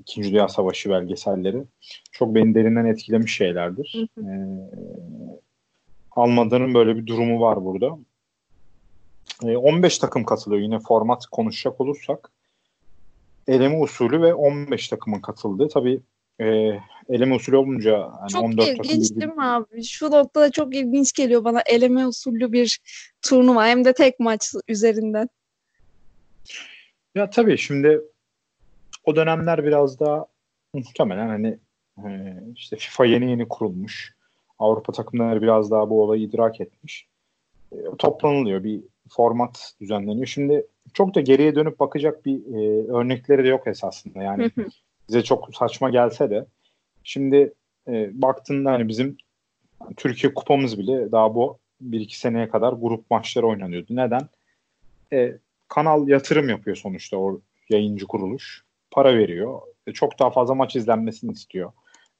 İkinci 0.00 0.30
Dünya 0.30 0.48
Savaşı 0.48 0.90
belgeselleri. 0.90 1.64
Çok 2.12 2.34
beni 2.34 2.54
derinden 2.54 2.84
etkilemiş 2.84 3.36
şeylerdir. 3.36 4.08
Hı 4.14 4.22
hı. 4.22 4.26
E, 4.26 4.36
Almanya'nın 6.10 6.74
böyle 6.74 6.96
bir 6.96 7.06
durumu 7.06 7.40
var 7.40 7.64
burada. 7.64 7.98
E, 9.44 9.56
15 9.56 9.98
takım 9.98 10.24
katılıyor. 10.24 10.62
Yine 10.62 10.78
format 10.78 11.26
konuşacak 11.26 11.80
olursak 11.80 12.30
eleme 13.48 13.78
usulü 13.78 14.22
ve 14.22 14.34
15 14.34 14.88
takımın 14.88 15.20
katıldığı. 15.20 15.68
Tabii 15.68 16.00
e, 16.40 16.46
eleme 17.08 17.34
usulü 17.34 17.56
olunca 17.56 18.10
hani 18.20 18.30
çok 18.30 18.42
14 18.42 18.68
ilginç 18.68 19.08
takım 19.08 19.20
değil 19.20 19.32
mi 19.32 19.44
abi? 19.44 19.84
Şu 19.84 20.10
noktada 20.10 20.50
çok 20.50 20.74
ilginç 20.74 21.12
geliyor 21.12 21.44
bana 21.44 21.62
eleme 21.66 22.06
usulü 22.06 22.52
bir 22.52 22.80
turnuva 23.22 23.66
hem 23.66 23.84
de 23.84 23.92
tek 23.92 24.20
maç 24.20 24.54
üzerinden. 24.68 25.28
Ya 27.14 27.30
tabii 27.30 27.58
şimdi 27.58 28.00
o 29.04 29.16
dönemler 29.16 29.64
biraz 29.64 30.00
daha 30.00 30.26
muhtemelen 30.74 31.28
hani 31.28 31.58
e, 32.04 32.36
işte 32.54 32.76
FIFA 32.76 33.04
yeni 33.04 33.30
yeni 33.30 33.48
kurulmuş. 33.48 34.16
Avrupa 34.58 34.92
takımları 34.92 35.42
biraz 35.42 35.70
daha 35.70 35.90
bu 35.90 36.02
olayı 36.02 36.22
idrak 36.22 36.60
etmiş. 36.60 37.06
E, 37.72 37.76
toplanılıyor. 37.98 38.64
Bir 38.64 38.80
format 39.08 39.72
düzenleniyor. 39.80 40.26
Şimdi 40.26 40.66
çok 40.94 41.14
da 41.14 41.20
geriye 41.20 41.54
dönüp 41.54 41.80
bakacak 41.80 42.26
bir 42.26 42.38
e, 42.54 42.86
örnekleri 42.92 43.44
de 43.44 43.48
yok 43.48 43.66
esasında. 43.66 44.22
Yani 44.22 44.50
bize 45.08 45.22
çok 45.22 45.54
saçma 45.54 45.90
gelse 45.90 46.30
de 46.30 46.46
şimdi 47.04 47.52
e, 47.88 48.22
baktığında 48.22 48.72
hani 48.72 48.88
bizim 48.88 49.16
Türkiye 49.96 50.34
kupamız 50.34 50.78
bile 50.78 51.12
daha 51.12 51.34
bu 51.34 51.58
bir 51.80 52.00
iki 52.00 52.18
seneye 52.18 52.48
kadar 52.48 52.72
grup 52.72 53.10
maçları 53.10 53.46
oynanıyordu. 53.46 53.96
Neden? 53.96 54.28
E, 55.12 55.36
kanal 55.68 56.08
yatırım 56.08 56.48
yapıyor 56.48 56.76
sonuçta 56.76 57.16
o 57.16 57.40
yayıncı 57.68 58.06
kuruluş. 58.06 58.64
Para 58.90 59.18
veriyor. 59.18 59.60
E, 59.86 59.92
çok 59.92 60.18
daha 60.18 60.30
fazla 60.30 60.54
maç 60.54 60.76
izlenmesini 60.76 61.32
istiyor. 61.32 61.72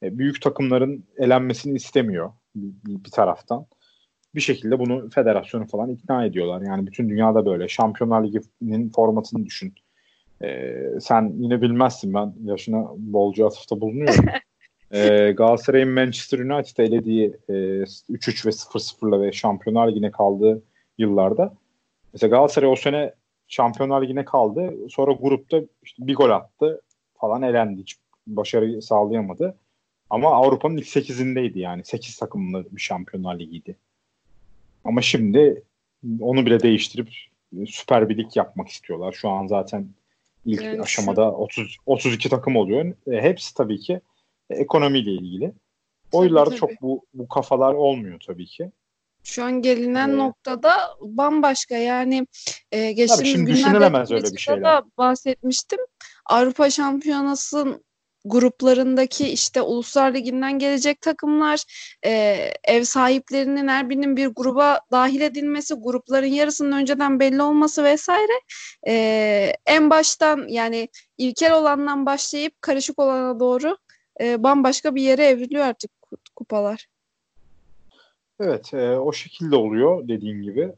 E, 0.03 0.19
büyük 0.19 0.43
takımların 0.43 1.05
elenmesini 1.19 1.77
istemiyor 1.77 2.33
bir, 2.55 3.05
bir 3.05 3.11
taraftan. 3.11 3.67
Bir 4.35 4.41
şekilde 4.41 4.79
bunu 4.79 5.11
federasyonu 5.11 5.67
falan 5.67 5.91
ikna 5.91 6.25
ediyorlar. 6.25 6.63
Yani 6.63 6.87
bütün 6.87 7.09
dünyada 7.09 7.47
böyle. 7.47 7.69
Şampiyonlar 7.69 8.25
Ligi'nin 8.25 8.91
formatını 8.91 9.47
düşün. 9.47 9.75
E, 10.43 10.75
sen 11.01 11.33
yine 11.39 11.63
bilmezsin 11.63 12.15
ben 12.15 12.35
yaşına 12.45 12.87
bolca 12.97 13.47
atıfta 13.47 13.81
bulunuyorum. 13.81 14.25
e, 14.91 15.33
Galatasaray'ın 15.33 15.91
Manchester 15.91 16.39
United 16.39 16.77
elediği 16.77 17.37
e, 17.49 17.53
3-3 17.53 18.47
ve 18.47 18.51
0-0'la 18.51 19.21
ve 19.21 19.33
Şampiyonlar 19.33 19.89
Ligi'ne 19.89 20.11
kaldığı 20.11 20.63
yıllarda 20.99 21.55
mesela 22.13 22.31
Galatasaray 22.31 22.71
o 22.71 22.77
sene 22.77 23.13
Şampiyonlar 23.49 24.03
Ligi'ne 24.03 24.25
kaldı. 24.25 24.75
Sonra 24.91 25.13
grupta 25.13 25.61
işte 25.83 26.07
bir 26.07 26.15
gol 26.15 26.31
attı 26.31 26.81
falan 27.15 27.43
elendi. 27.43 27.81
Hiç 27.81 27.97
başarı 28.27 28.83
sağlayamadı. 28.83 29.57
Ama 30.11 30.31
Avrupa'nın 30.31 30.77
ilk 30.77 30.87
8'indeydi 30.87 31.59
yani. 31.59 31.85
8 31.85 32.17
takımlı 32.17 32.67
bir 32.71 32.81
Şampiyonlar 32.81 33.39
Ligi'ydi. 33.39 33.77
Ama 34.85 35.03
şimdi 35.03 35.63
onu 36.21 36.47
bile 36.47 36.61
değiştirip 36.61 37.09
süper 37.67 38.09
bir 38.09 38.19
lig 38.19 38.37
yapmak 38.37 38.69
istiyorlar. 38.69 39.13
Şu 39.13 39.29
an 39.29 39.47
zaten 39.47 39.89
ilk 40.45 40.63
yani 40.63 40.83
aşamada 40.83 41.25
şu... 41.25 41.37
30 41.37 41.77
32 41.87 42.29
takım 42.29 42.57
oluyor. 42.57 42.95
E, 43.07 43.23
hepsi 43.23 43.55
tabii 43.55 43.79
ki 43.81 44.01
ekonomiyle 44.51 45.11
ilgili. 45.11 45.53
O 46.13 46.25
yıllarda 46.25 46.51
tabii. 46.51 46.59
çok 46.59 46.71
bu 46.83 47.05
bu 47.15 47.29
kafalar 47.29 47.75
olmuyor 47.75 48.21
tabii 48.27 48.47
ki. 48.47 48.71
Şu 49.27 49.45
an 49.45 49.63
gelinen 49.63 50.09
ee, 50.09 50.17
noktada 50.17 50.73
bambaşka 51.01 51.77
yani 51.77 52.27
e, 52.73 52.93
geçtiğimiz 52.93 53.65
günlerde 53.65 54.15
öyle 54.15 54.33
bir 54.33 54.39
şeyler. 54.39 54.83
bahsetmiştim. 54.99 55.79
Avrupa 56.27 56.71
Şampiyonası'nın 56.71 57.85
gruplarındaki 58.25 59.29
işte 59.29 59.63
Uluslar 59.63 60.15
Ligi'nden 60.15 60.59
gelecek 60.59 61.01
takımlar, 61.01 61.65
e, 62.05 62.11
ev 62.65 62.85
sahiplerinin 62.85 63.69
her 63.69 63.91
birinin 63.91 64.17
bir 64.17 64.27
gruba 64.27 64.81
dahil 64.91 65.21
edilmesi, 65.21 65.75
grupların 65.75 66.27
yarısının 66.27 66.73
önceden 66.73 67.21
belli 67.21 67.43
olması 67.43 67.85
vesaire 67.85 68.41
e, 68.89 69.53
en 69.67 69.91
baştan 69.91 70.49
yani 70.49 70.89
ilkel 71.19 71.55
olandan 71.55 72.07
başlayıp 72.07 72.63
karışık 72.63 72.99
olana 72.99 73.41
doğru 73.41 73.77
e, 74.21 74.43
bambaşka 74.43 74.95
bir 74.95 75.03
yere 75.03 75.27
evriliyor 75.27 75.65
artık 75.65 75.91
kupalar. 76.37 76.87
Evet, 78.41 78.75
e, 78.75 78.99
o 78.99 79.13
şekilde 79.13 79.57
oluyor 79.57 80.09
dediğin 80.09 80.43
gibi. 80.43 80.73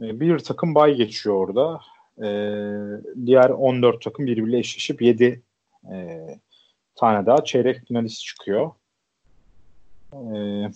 E, 0.00 0.20
bir 0.20 0.38
takım 0.38 0.74
bay 0.74 0.94
geçiyor 0.94 1.36
orada. 1.36 1.80
E, 2.18 2.28
diğer 3.26 3.50
14 3.50 4.02
takım 4.02 4.26
birbiriyle 4.26 4.58
eşleşip 4.58 5.02
7 5.02 5.42
e, 5.92 6.26
tane 6.94 7.26
daha 7.26 7.44
çeyrek 7.44 7.86
finalist 7.86 8.20
çıkıyor. 8.24 8.70
Ee, 10.12 10.70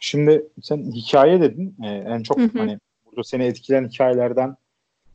şimdi 0.00 0.46
sen 0.62 0.92
hikaye 0.92 1.40
dedin. 1.40 1.76
Ee, 1.84 1.88
en 1.88 2.22
çok 2.22 2.38
hı 2.38 2.42
hı. 2.42 2.58
hani 2.58 2.78
burada 3.06 3.24
seni 3.24 3.44
etkileyen 3.44 3.88
hikayelerden 3.88 4.56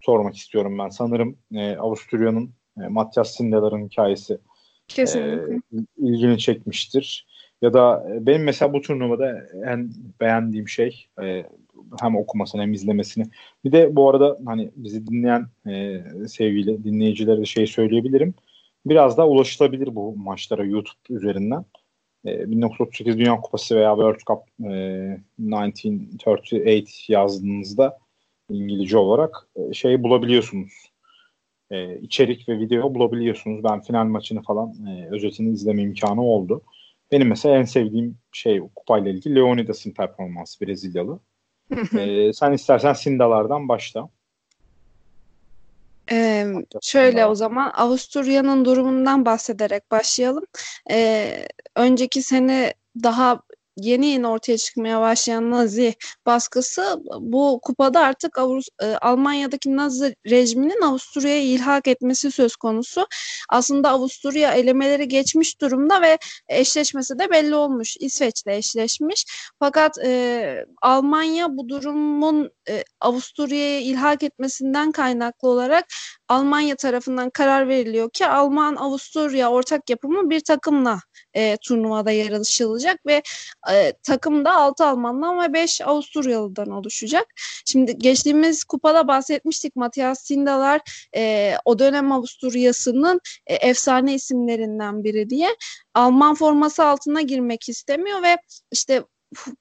sormak 0.01 0.35
istiyorum 0.35 0.79
ben. 0.79 0.89
Sanırım 0.89 1.37
e, 1.53 1.75
Avusturya'nın 1.75 2.51
e, 2.81 2.87
Matthias 2.87 3.35
Sindelar'ın 3.35 3.85
hikayesi 3.85 4.37
Kesinlikle. 4.87 5.55
E, 5.55 5.59
ilgini 5.97 6.39
çekmiştir. 6.39 7.27
Ya 7.61 7.73
da 7.73 8.07
e, 8.11 8.25
benim 8.25 8.43
mesela 8.43 8.73
bu 8.73 8.81
turnuvada 8.81 9.47
en 9.65 9.91
beğendiğim 10.21 10.67
şey 10.67 11.07
e, 11.23 11.45
hem 11.99 12.15
okumasını 12.15 12.61
hem 12.61 12.73
izlemesini. 12.73 13.25
Bir 13.65 13.71
de 13.71 13.95
bu 13.95 14.09
arada 14.09 14.37
hani 14.45 14.71
bizi 14.75 15.07
dinleyen 15.07 15.47
e, 15.67 16.03
sevgili 16.27 16.83
dinleyicilere 16.83 17.45
şey 17.45 17.67
söyleyebilirim 17.67 18.33
biraz 18.85 19.17
daha 19.17 19.27
ulaşılabilir 19.27 19.95
bu 19.95 20.15
maçlara 20.17 20.63
YouTube 20.63 21.17
üzerinden. 21.17 21.65
E, 22.25 22.51
1938 22.51 23.17
Dünya 23.17 23.41
Kupası 23.41 23.75
veya 23.75 23.91
World 23.91 24.19
Cup 24.27 24.71
e, 24.71 25.17
1938 25.39 27.05
yazdığınızda 27.09 27.97
İngilizce 28.49 28.97
olarak 28.97 29.47
e, 29.55 29.73
şey 29.73 30.03
bulabiliyorsunuz. 30.03 30.71
E, 31.71 31.99
içerik 31.99 32.49
ve 32.49 32.59
video 32.59 32.95
bulabiliyorsunuz. 32.95 33.63
Ben 33.63 33.81
final 33.81 34.05
maçını 34.05 34.41
falan 34.41 34.73
e, 34.87 35.07
özetini 35.11 35.49
izleme 35.53 35.81
imkanı 35.81 36.23
oldu. 36.23 36.61
Benim 37.11 37.27
mesela 37.27 37.57
en 37.57 37.63
sevdiğim 37.63 38.17
şey 38.31 38.61
kupayla 38.75 39.11
ilgili 39.11 39.35
Leonidas'ın 39.35 39.91
performansı 39.91 40.65
Brezilyalı. 40.65 41.19
e, 41.97 42.33
sen 42.33 42.51
istersen 42.51 42.93
Sindalardan 42.93 43.69
başla. 43.69 44.09
Ee, 46.11 46.45
şöyle 46.81 47.25
o 47.25 47.35
zaman 47.35 47.71
Avusturya'nın 47.75 48.65
durumundan 48.65 49.25
bahsederek 49.25 49.91
başlayalım. 49.91 50.43
Ee, 50.91 51.47
önceki 51.75 52.21
sene 52.21 52.73
daha 53.03 53.41
yeni 53.77 54.05
yeni 54.05 54.27
ortaya 54.27 54.57
çıkmaya 54.57 55.01
başlayan 55.01 55.51
Nazi 55.51 55.95
baskısı 56.25 57.01
bu 57.19 57.59
kupada 57.63 57.99
artık 57.99 58.37
Avus 58.37 58.67
e, 58.81 58.85
Almanya'daki 58.85 59.75
Nazi 59.75 60.15
rejiminin 60.29 60.81
Avusturya'ya 60.81 61.41
ilhak 61.41 61.87
etmesi 61.87 62.31
söz 62.31 62.55
konusu. 62.55 63.07
Aslında 63.49 63.89
Avusturya 63.89 64.53
elemeleri 64.53 65.07
geçmiş 65.07 65.61
durumda 65.61 66.01
ve 66.01 66.17
eşleşmesi 66.49 67.19
de 67.19 67.29
belli 67.31 67.55
olmuş. 67.55 67.97
İsveç'le 67.99 68.47
eşleşmiş. 68.47 69.25
Fakat 69.59 69.97
e, 70.05 70.65
Almanya 70.81 71.57
bu 71.57 71.69
durumun 71.69 72.51
e, 72.69 72.83
Avusturya'ya 73.01 73.79
ilhak 73.79 74.23
etmesinden 74.23 74.91
kaynaklı 74.91 75.47
olarak 75.49 75.85
Almanya 76.27 76.75
tarafından 76.75 77.29
karar 77.29 77.67
veriliyor 77.67 78.09
ki 78.09 78.27
Alman-Avusturya 78.27 79.51
ortak 79.51 79.89
yapımı 79.89 80.29
bir 80.29 80.39
takımla 80.39 80.99
e, 81.33 81.57
turnuvada 81.57 82.11
yarışılacak 82.11 83.05
ve 83.05 83.21
e, 83.71 83.93
takımda 84.03 84.55
6 84.55 84.85
Almandan 84.85 85.41
ve 85.41 85.53
5 85.53 85.81
Avusturyalı'dan 85.81 86.69
oluşacak. 86.69 87.25
Şimdi 87.65 87.97
geçtiğimiz 87.97 88.63
kupada 88.63 89.07
bahsetmiştik 89.07 89.75
Matias 89.75 90.23
Sindalar 90.23 90.81
e, 91.15 91.53
o 91.65 91.79
dönem 91.79 92.11
Avusturya'sının 92.11 93.19
e, 93.47 93.55
efsane 93.55 94.13
isimlerinden 94.13 95.03
biri 95.03 95.29
diye. 95.29 95.55
Alman 95.93 96.35
forması 96.35 96.83
altına 96.83 97.21
girmek 97.21 97.69
istemiyor 97.69 98.23
ve 98.23 98.37
işte 98.71 99.03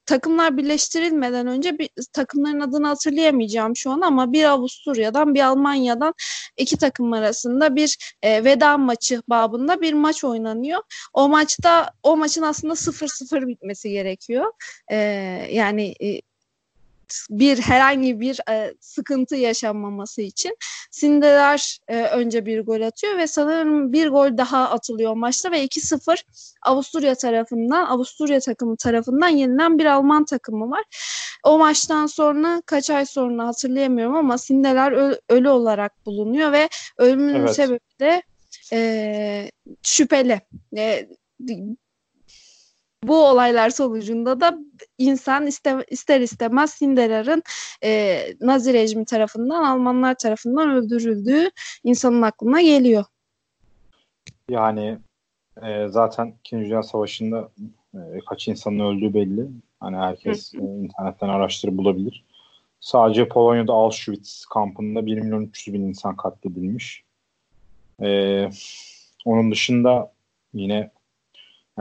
takımlar 0.06 0.56
birleştirilmeden 0.56 1.46
önce 1.46 1.78
bir 1.78 1.90
takımların 2.12 2.60
adını 2.60 2.86
hatırlayamayacağım 2.86 3.76
şu 3.76 3.90
an 3.90 4.00
ama 4.00 4.32
bir 4.32 4.44
Avusturya'dan 4.44 5.34
bir 5.34 5.40
Almanya'dan 5.40 6.14
iki 6.56 6.76
takım 6.76 7.12
arasında 7.12 7.76
bir 7.76 8.16
e, 8.22 8.44
veda 8.44 8.78
maçı 8.78 9.22
babında 9.28 9.80
bir 9.80 9.92
maç 9.92 10.24
oynanıyor. 10.24 10.82
O 11.12 11.28
maçta 11.28 11.92
o 12.02 12.16
maçın 12.16 12.42
aslında 12.42 12.74
0-0 12.74 13.46
bitmesi 13.46 13.90
gerekiyor. 13.90 14.52
E, 14.90 14.96
yani 15.50 15.94
e, 16.02 16.20
bir 17.30 17.60
herhangi 17.60 18.20
bir 18.20 18.40
e, 18.50 18.74
sıkıntı 18.80 19.36
yaşanmaması 19.36 20.22
için 20.22 20.56
Sindeler 20.90 21.78
e, 21.88 22.02
önce 22.02 22.46
bir 22.46 22.60
gol 22.60 22.80
atıyor 22.80 23.18
ve 23.18 23.26
sanırım 23.26 23.92
bir 23.92 24.08
gol 24.08 24.36
daha 24.38 24.70
atılıyor 24.70 25.14
maçta 25.14 25.50
ve 25.50 25.64
2-0 25.64 26.22
Avusturya 26.62 27.14
tarafından 27.14 27.86
Avusturya 27.86 28.40
takımı 28.40 28.76
tarafından 28.76 29.28
yenilen 29.28 29.78
bir 29.78 29.86
Alman 29.86 30.24
takımı 30.24 30.70
var. 30.70 30.84
O 31.44 31.58
maçtan 31.58 32.06
sonra 32.06 32.62
kaç 32.66 32.90
ay 32.90 33.06
sonra 33.06 33.46
hatırlayamıyorum 33.46 34.16
ama 34.16 34.38
Sindeler 34.38 34.92
öl, 34.92 35.14
ölü 35.28 35.48
olarak 35.48 36.06
bulunuyor 36.06 36.52
ve 36.52 36.68
ölümünün 36.98 37.40
evet. 37.40 37.54
sebebi 37.54 37.80
de 38.00 38.22
e, 38.72 39.50
şüpheli. 39.82 40.40
E, 40.76 41.08
bu 43.04 43.26
olaylar 43.26 43.70
sonucunda 43.70 44.40
da 44.40 44.58
insan 44.98 45.46
iste, 45.46 45.84
ister 45.90 46.20
istemez 46.20 46.70
Sinderer'in 46.70 47.42
e, 47.84 48.20
Nazi 48.40 48.72
rejimi 48.72 49.04
tarafından 49.04 49.64
Almanlar 49.64 50.14
tarafından 50.14 50.70
öldürüldüğü 50.70 51.50
insanın 51.84 52.22
aklına 52.22 52.62
geliyor. 52.62 53.04
Yani 54.48 54.98
e, 55.62 55.88
zaten 55.88 56.34
İkinci 56.40 56.64
Dünya 56.64 56.82
Savaşı'nda 56.82 57.50
e, 57.94 57.98
kaç 58.28 58.48
insanın 58.48 58.78
öldüğü 58.78 59.14
belli. 59.14 59.48
Hani 59.80 59.96
herkes 59.96 60.54
e, 60.54 60.58
internetten 60.58 61.28
araştırıp 61.28 61.76
bulabilir. 61.76 62.24
Sadece 62.80 63.28
Polonya'da 63.28 63.72
Auschwitz 63.72 64.46
kampında 64.46 65.06
1 65.06 65.20
milyon 65.20 65.42
300 65.42 65.74
bin 65.74 65.82
insan 65.82 66.16
katledilmiş. 66.16 67.04
E, 68.02 68.50
onun 69.24 69.50
dışında 69.50 70.12
yine 70.54 70.90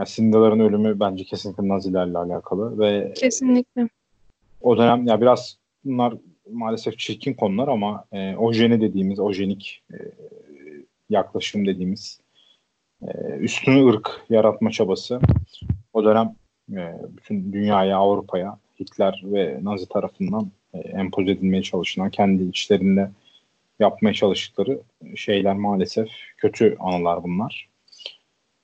yani 0.00 0.08
Sindaların 0.08 0.60
ölümü 0.60 1.00
bence 1.00 1.24
kesinlikle 1.24 1.68
Nazilerle 1.68 2.18
alakalı 2.18 2.78
ve 2.78 3.12
kesinlikle. 3.16 3.88
O 4.60 4.78
dönem 4.78 5.06
ya 5.06 5.20
biraz 5.20 5.58
bunlar 5.84 6.14
maalesef 6.50 6.98
çirkin 6.98 7.34
konular 7.34 7.68
ama 7.68 8.04
e, 8.12 8.36
ojeni 8.36 8.80
dediğimiz, 8.80 9.20
ojenik 9.20 9.82
e, 9.92 9.96
yaklaşım 11.10 11.66
dediğimiz 11.66 12.20
e, 13.02 13.08
üstünü 13.40 13.88
ırk 13.88 14.10
yaratma 14.30 14.70
çabası 14.70 15.20
o 15.92 16.04
dönem 16.04 16.34
e, 16.72 16.94
bütün 17.16 17.52
dünyaya, 17.52 17.98
Avrupa'ya 17.98 18.58
Hitler 18.80 19.22
ve 19.24 19.58
Nazi 19.62 19.88
tarafından 19.88 20.50
e, 20.74 20.78
empoze 20.78 21.30
edilmeye 21.30 21.62
çalışılan, 21.62 22.10
kendi 22.10 22.42
içlerinde 22.42 23.10
yapmaya 23.80 24.14
çalıştıkları 24.14 24.80
şeyler 25.16 25.56
maalesef 25.56 26.08
kötü 26.36 26.76
anılar 26.78 27.22
bunlar. 27.22 27.69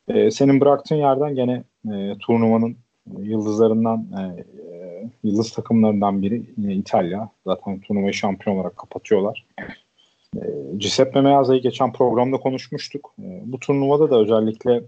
E, 0.08 0.30
senin 0.30 0.60
bıraktığın 0.60 0.96
yerden 0.96 1.34
gene 1.34 1.64
e, 1.92 2.18
turnuvanın 2.18 2.76
yıldızlarından 3.18 4.06
e, 4.18 4.22
e, 4.62 5.10
yıldız 5.22 5.52
takımlarından 5.52 6.22
biri 6.22 6.42
yine 6.56 6.74
İtalya. 6.74 7.30
Zaten 7.46 7.80
turnuvayı 7.80 8.14
şampiyon 8.14 8.56
olarak 8.56 8.76
kapatıyorlar. 8.76 9.46
E, 10.36 10.40
Giuseppe 10.76 11.20
Meazza'yı 11.20 11.62
geçen 11.62 11.92
programda 11.92 12.36
konuşmuştuk. 12.36 13.14
E, 13.22 13.42
bu 13.44 13.60
turnuvada 13.60 14.10
da 14.10 14.20
özellikle 14.20 14.82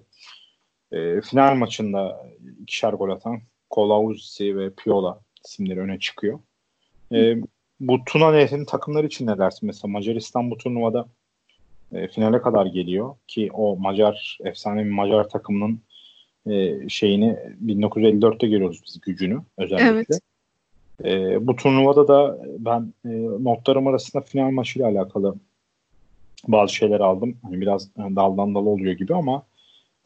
e, 0.93 1.21
final 1.21 1.55
maçında 1.55 2.27
ikişer 2.63 2.93
gol 2.93 3.11
atan 3.11 3.41
Colauzzi 3.71 4.57
ve 4.57 4.71
Piola 4.71 5.21
isimleri 5.45 5.81
öne 5.81 5.99
çıkıyor. 5.99 6.39
E, 7.13 7.37
bu 7.81 8.05
Tuna 8.07 8.33
Nehri'nin 8.33 8.65
takımları 8.65 9.07
için 9.07 9.27
ne 9.27 9.39
dersin? 9.39 9.67
Mesela 9.67 9.93
Macaristan 9.93 10.51
bu 10.51 10.57
turnuvada 10.57 11.09
e, 11.93 12.09
finale 12.09 12.43
kadar 12.43 12.67
geliyor 12.67 13.15
ki 13.27 13.51
o 13.53 13.77
Macar 13.77 14.39
efsane 14.45 14.85
bir 14.85 14.91
Macar 14.91 15.29
takımının 15.29 15.81
e, 16.47 16.89
şeyini 16.89 17.37
1954'te 17.67 18.47
görüyoruz 18.47 18.83
biz 18.87 19.01
gücünü 19.01 19.41
özellikle. 19.59 19.89
Evet. 19.89 20.21
E, 21.05 21.47
bu 21.47 21.57
turnuvada 21.57 22.09
da 22.09 22.39
ben 22.59 22.93
e, 23.05 23.09
notlarım 23.45 23.87
arasında 23.87 24.23
final 24.23 24.51
maçıyla 24.51 24.89
alakalı 24.89 25.35
bazı 26.49 26.75
şeyler 26.75 27.01
aldım. 27.01 27.37
Hani 27.43 27.61
biraz 27.61 27.87
e, 27.87 28.17
daldan 28.17 28.55
dal 28.55 28.67
oluyor 28.67 28.93
gibi 28.93 29.15
ama 29.15 29.43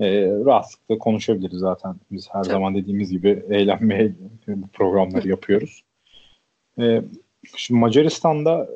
e, 0.00 0.26
rahatlıkla 0.26 0.98
konuşabiliriz 0.98 1.58
zaten. 1.58 1.96
Biz 2.10 2.28
her 2.32 2.42
Tabii. 2.42 2.52
zaman 2.52 2.74
dediğimiz 2.74 3.10
gibi 3.10 3.42
eğlenmeye 3.50 4.12
programları 4.72 5.28
yapıyoruz. 5.28 5.84
E, 6.78 7.02
şimdi 7.56 7.80
Macaristan'da 7.80 8.68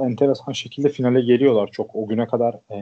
enteresan 0.00 0.52
şekilde 0.52 0.88
finale 0.88 1.20
geliyorlar. 1.20 1.68
Çok 1.72 1.96
o 1.96 2.06
güne 2.08 2.26
kadar 2.26 2.54
e, 2.70 2.78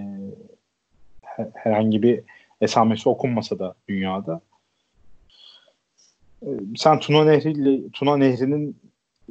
herhangi 1.55 2.03
bir 2.03 2.21
esamesi 2.61 3.09
okunmasa 3.09 3.59
da 3.59 3.75
dünyada. 3.89 4.41
E, 6.43 6.49
sen 6.77 7.01
Tuna 7.01 7.25
Nehri 7.25 7.91
Tuna 7.93 8.17
Nehri'nin 8.17 8.77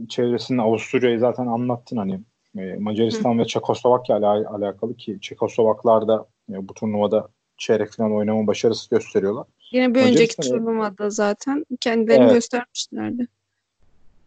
çevresinde 0.10 0.62
Avusturya'yı 0.62 1.20
zaten 1.20 1.48
anlattın 1.48 1.98
hani 1.98 2.20
e, 2.58 2.76
Macaristan 2.76 3.36
Hı. 3.36 3.40
ve 3.40 3.46
Çekoslovakya 3.46 4.18
ile 4.18 4.26
alakalı 4.26 4.96
ki 4.98 5.18
Çekoslovaklar 5.22 6.08
da 6.08 6.26
e, 6.50 6.68
bu 6.68 6.74
turnuvada 6.74 7.28
çeyrek 7.58 7.92
final 7.92 8.12
oynama 8.12 8.48
başarısı 8.48 8.90
gösteriyorlar. 8.90 9.46
Yine 9.72 9.96
bir 9.96 10.02
önceki 10.02 10.36
turnuvada 10.36 11.10
zaten 11.10 11.66
kendilerini 11.82 12.24
evet. 12.24 12.34
göstermişlerdi. 12.34 13.28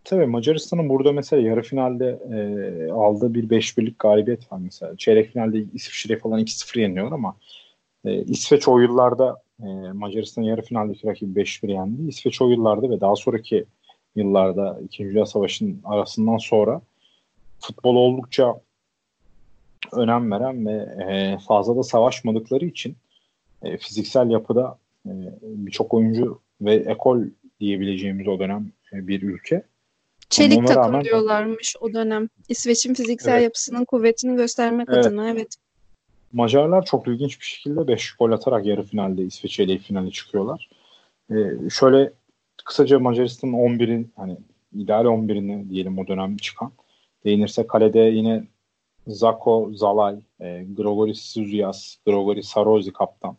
Tabii 0.05 0.27
Macaristan'ın 0.27 0.89
burada 0.89 1.13
mesela 1.13 1.43
yarı 1.43 1.63
finalde 1.63 2.19
e, 2.33 2.93
aldığı 2.93 3.35
bir 3.35 3.49
5-1'lik 3.49 3.99
galibiyet 3.99 4.53
var 4.53 4.59
mesela. 4.59 4.97
Çeyrek 4.97 5.33
finalde 5.33 5.65
İsviçre 5.75 6.19
falan 6.19 6.41
2-0 6.41 6.81
yeniyorlar 6.81 7.13
ama 7.13 7.37
e, 8.05 8.23
İsveç 8.23 8.69
o 8.69 8.79
yıllarda 8.79 9.43
e, 9.63 9.67
Macaristan 9.93 10.43
yarı 10.43 10.63
finaldeki 10.63 11.07
rakibi 11.07 11.41
5-1 11.41 11.71
yendi. 11.73 12.09
İsveç 12.09 12.43
o 12.43 12.51
yıllarda 12.51 12.91
ve 12.91 13.01
daha 13.01 13.17
sonraki 13.17 13.65
yıllarda 14.17 14.81
2. 14.85 15.05
Dünya 15.05 15.27
Savaşı'nın 15.27 15.81
arasından 15.85 16.37
sonra 16.37 16.81
futbol 17.61 17.97
oldukça 17.97 18.61
önem 19.93 20.31
veren 20.31 20.67
ve 20.67 21.05
e, 21.09 21.39
fazla 21.39 21.77
da 21.77 21.83
savaşmadıkları 21.83 22.65
için 22.65 22.97
e, 23.63 23.77
fiziksel 23.79 24.31
yapıda 24.31 24.79
e, 25.07 25.11
birçok 25.43 25.95
oyuncu 25.95 26.41
ve 26.61 26.75
ekol 26.75 27.23
diyebileceğimiz 27.61 28.29
o 28.29 28.39
dönem 28.39 28.73
e, 28.93 29.09
bir 29.09 29.23
ülke. 29.23 29.63
Çelik 30.33 30.67
takım 30.67 30.83
rağmen, 30.83 31.05
diyorlarmış 31.05 31.77
o 31.81 31.93
dönem. 31.93 32.29
İsveç'in 32.49 32.95
fiziksel 32.95 33.33
evet. 33.33 33.43
yapısının 33.43 33.85
kuvvetini 33.85 34.37
göstermek 34.37 34.89
evet. 34.93 35.07
adına 35.07 35.31
evet. 35.31 35.57
Macarlar 36.33 36.85
çok 36.85 37.09
ilginç 37.09 37.41
bir 37.41 37.45
şekilde 37.45 37.89
5 37.89 38.13
gol 38.13 38.33
atarak 38.33 38.67
yarı 38.67 38.83
finalde 38.83 39.23
İsveç 39.23 39.61
ile 39.61 39.79
finale 39.79 40.11
çıkıyorlar. 40.11 40.69
Ee, 41.31 41.35
şöyle 41.71 42.13
kısaca 42.65 42.99
Macaristan'ın 42.99 43.53
11'in 43.53 44.13
hani 44.17 44.37
ideal 44.73 45.05
11'ini 45.05 45.71
diyelim 45.71 45.99
o 45.99 46.07
dönem 46.07 46.37
çıkan. 46.37 46.73
Değinirse 47.25 47.67
kalede 47.67 47.99
yine 47.99 48.45
Zako 49.07 49.71
Zalay, 49.75 50.17
e, 50.41 50.65
Grigori 50.77 51.15
Suzias, 51.15 51.97
Grigori 52.07 52.43
Sarozi 52.43 52.93
kaptan, 52.93 53.37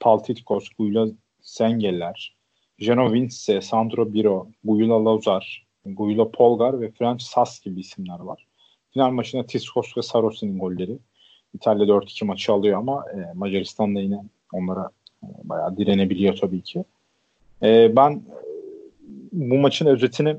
Paltitkos, 0.00 0.68
Guyla 0.78 1.08
Sengeller, 1.42 2.36
Jeno 2.78 3.12
Vince, 3.12 3.60
Sandro 3.60 4.14
Biro, 4.14 4.48
Guyla 4.64 5.04
Lauzar, 5.04 5.63
Guyla 5.84 6.30
Polgar 6.30 6.80
ve 6.80 6.90
French 6.90 7.22
Sas 7.22 7.60
gibi 7.60 7.80
isimler 7.80 8.20
var. 8.20 8.46
Final 8.92 9.10
maçında 9.10 9.46
Tiskos 9.46 9.96
ve 9.96 10.02
Sarosi'nin 10.02 10.58
golleri. 10.58 10.98
İtalya 11.54 11.86
4-2 11.86 12.24
maçı 12.24 12.52
alıyor 12.52 12.78
ama 12.78 13.04
e, 13.10 13.32
Macaristan 13.34 13.96
da 13.96 14.00
yine 14.00 14.24
onlara 14.52 14.90
e, 15.22 15.26
bayağı 15.44 15.76
direnebiliyor 15.76 16.36
tabii 16.36 16.60
ki. 16.60 16.84
E, 17.62 17.96
ben 17.96 18.10
e, 18.10 18.38
bu 19.32 19.54
maçın 19.54 19.86
özetini 19.86 20.36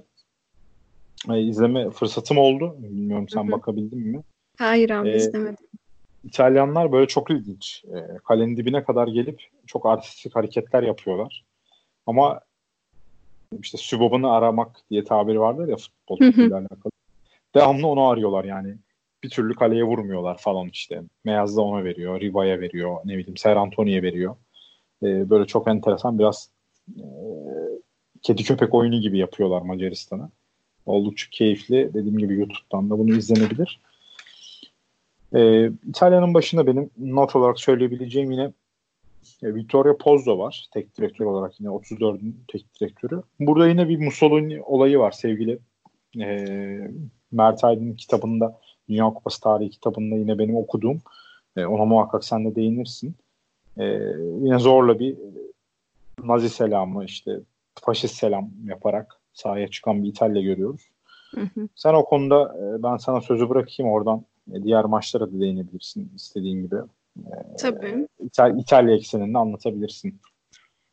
e, 1.30 1.42
izleme 1.42 1.90
fırsatım 1.90 2.38
oldu. 2.38 2.76
Bilmiyorum 2.80 3.30
sen 3.30 3.44
Hı-hı. 3.44 3.52
bakabildin 3.52 4.00
mi? 4.00 4.22
Hayır 4.58 4.90
abi 4.90 5.10
e, 5.10 5.16
izlemedim. 5.16 5.66
İtalyanlar 6.24 6.92
böyle 6.92 7.08
çok 7.08 7.32
ilginç. 7.32 7.84
E, 7.86 8.18
kalenin 8.18 8.58
dibine 8.58 8.84
kadar 8.84 9.08
gelip 9.08 9.44
çok 9.68 9.86
artistik 9.86 10.36
hareketler 10.36 10.84
yapıyorlar. 10.84 11.44
Ama 12.06 12.40
işte 13.62 13.78
sübobunu 13.78 14.32
aramak 14.32 14.82
diye 14.90 15.04
tabiri 15.04 15.40
vardır 15.40 15.68
ya 15.68 15.76
futbol 15.76 16.20
ile 16.20 16.56
alakalı. 16.56 16.92
Devamlı 17.56 17.88
onu 17.88 18.08
arıyorlar 18.08 18.44
yani 18.46 18.76
bir 19.24 19.30
türlü 19.30 19.56
kaleye 19.56 19.84
vurmuyorlar 19.84 20.38
falan 20.38 20.70
işte. 20.70 21.02
Meyaz 21.24 21.58
da 21.58 21.62
ona 21.62 21.84
veriyor, 21.84 22.22
Riva'ya 22.22 22.60
veriyor, 22.60 22.98
ne 23.06 23.18
bileyim 23.18 23.38
Ser 23.38 23.56
Antoni'ye 23.56 24.04
veriyor. 24.04 24.36
E, 25.04 25.30
böyle 25.30 25.46
çok 25.46 25.68
enteresan 25.68 26.20
biraz 26.20 26.50
e, 26.98 27.04
kedi 28.22 28.44
köpek 28.44 28.74
oyunu 28.74 29.02
gibi 29.02 29.18
yapıyorlar 29.18 29.62
Macaristan'a. 29.62 30.30
Oldukça 30.86 31.28
keyifli. 31.32 31.94
Dediğim 31.94 32.18
gibi 32.18 32.36
YouTube'dan 32.36 32.90
da 32.90 33.00
bunu 33.00 33.16
izlenebilir. 33.16 33.80
E, 35.36 35.70
İtalya'nın 35.90 36.34
başında 36.34 36.68
benim 36.68 36.90
not 36.98 37.36
olarak 37.36 37.60
söyleyebileceğim 37.60 38.32
yine 38.32 38.52
e, 39.44 39.56
Vittorio 39.56 39.98
Pozzo 39.98 40.38
var. 40.38 40.70
Tek 40.74 40.98
direktör 40.98 41.26
olarak 41.26 41.60
yine 41.60 41.70
34'ün 41.70 42.44
tek 42.48 42.66
direktörü. 42.80 43.22
Burada 43.40 43.68
yine 43.68 43.90
bir 43.90 43.98
Mussolini 43.98 44.62
olayı 44.62 45.00
var 45.00 45.12
sevgili 45.12 45.60
e, 46.20 46.48
Mert 47.32 47.64
Aydın'ın 47.64 47.94
kitabında 47.94 48.60
Dünya 48.90 49.06
Kupası 49.06 49.42
tarihi 49.42 49.70
kitabında 49.70 50.16
yine 50.16 50.40
benim 50.40 50.56
okuduğum 50.56 51.02
e, 51.58 51.66
ona 51.66 51.86
muhakkak 51.86 52.24
sen 52.24 52.46
de 52.46 52.56
değinirsin. 52.56 53.16
E, 53.78 53.84
yine 54.42 54.60
zorla 54.60 55.00
bir 55.00 55.18
Nazi 56.24 56.50
selamı 56.50 57.06
işte 57.06 57.40
faşist 57.76 58.16
selam 58.16 58.50
yaparak 58.66 59.20
sahaya 59.34 59.68
çıkan 59.68 60.04
bir 60.04 60.10
İtalya 60.10 60.42
görüyoruz. 60.42 60.82
Hı 61.36 61.42
hı. 61.42 61.68
Sen 61.76 61.94
o 61.94 62.06
konuda 62.06 62.56
e, 62.60 62.84
ben 62.84 62.98
sana 62.98 63.22
sözü 63.22 63.50
bırakayım 63.50 63.92
oradan 63.92 64.26
diğer 64.64 64.86
maçlara 64.86 65.28
da 65.28 65.40
değinebilirsin 65.40 66.12
istediğin 66.16 66.62
gibi. 66.64 66.76
E, 67.18 67.56
Tabii. 67.60 68.08
İtal- 68.26 68.60
İtalya 68.60 68.96
ekseninde 68.96 69.38
anlatabilirsin. 69.38 70.22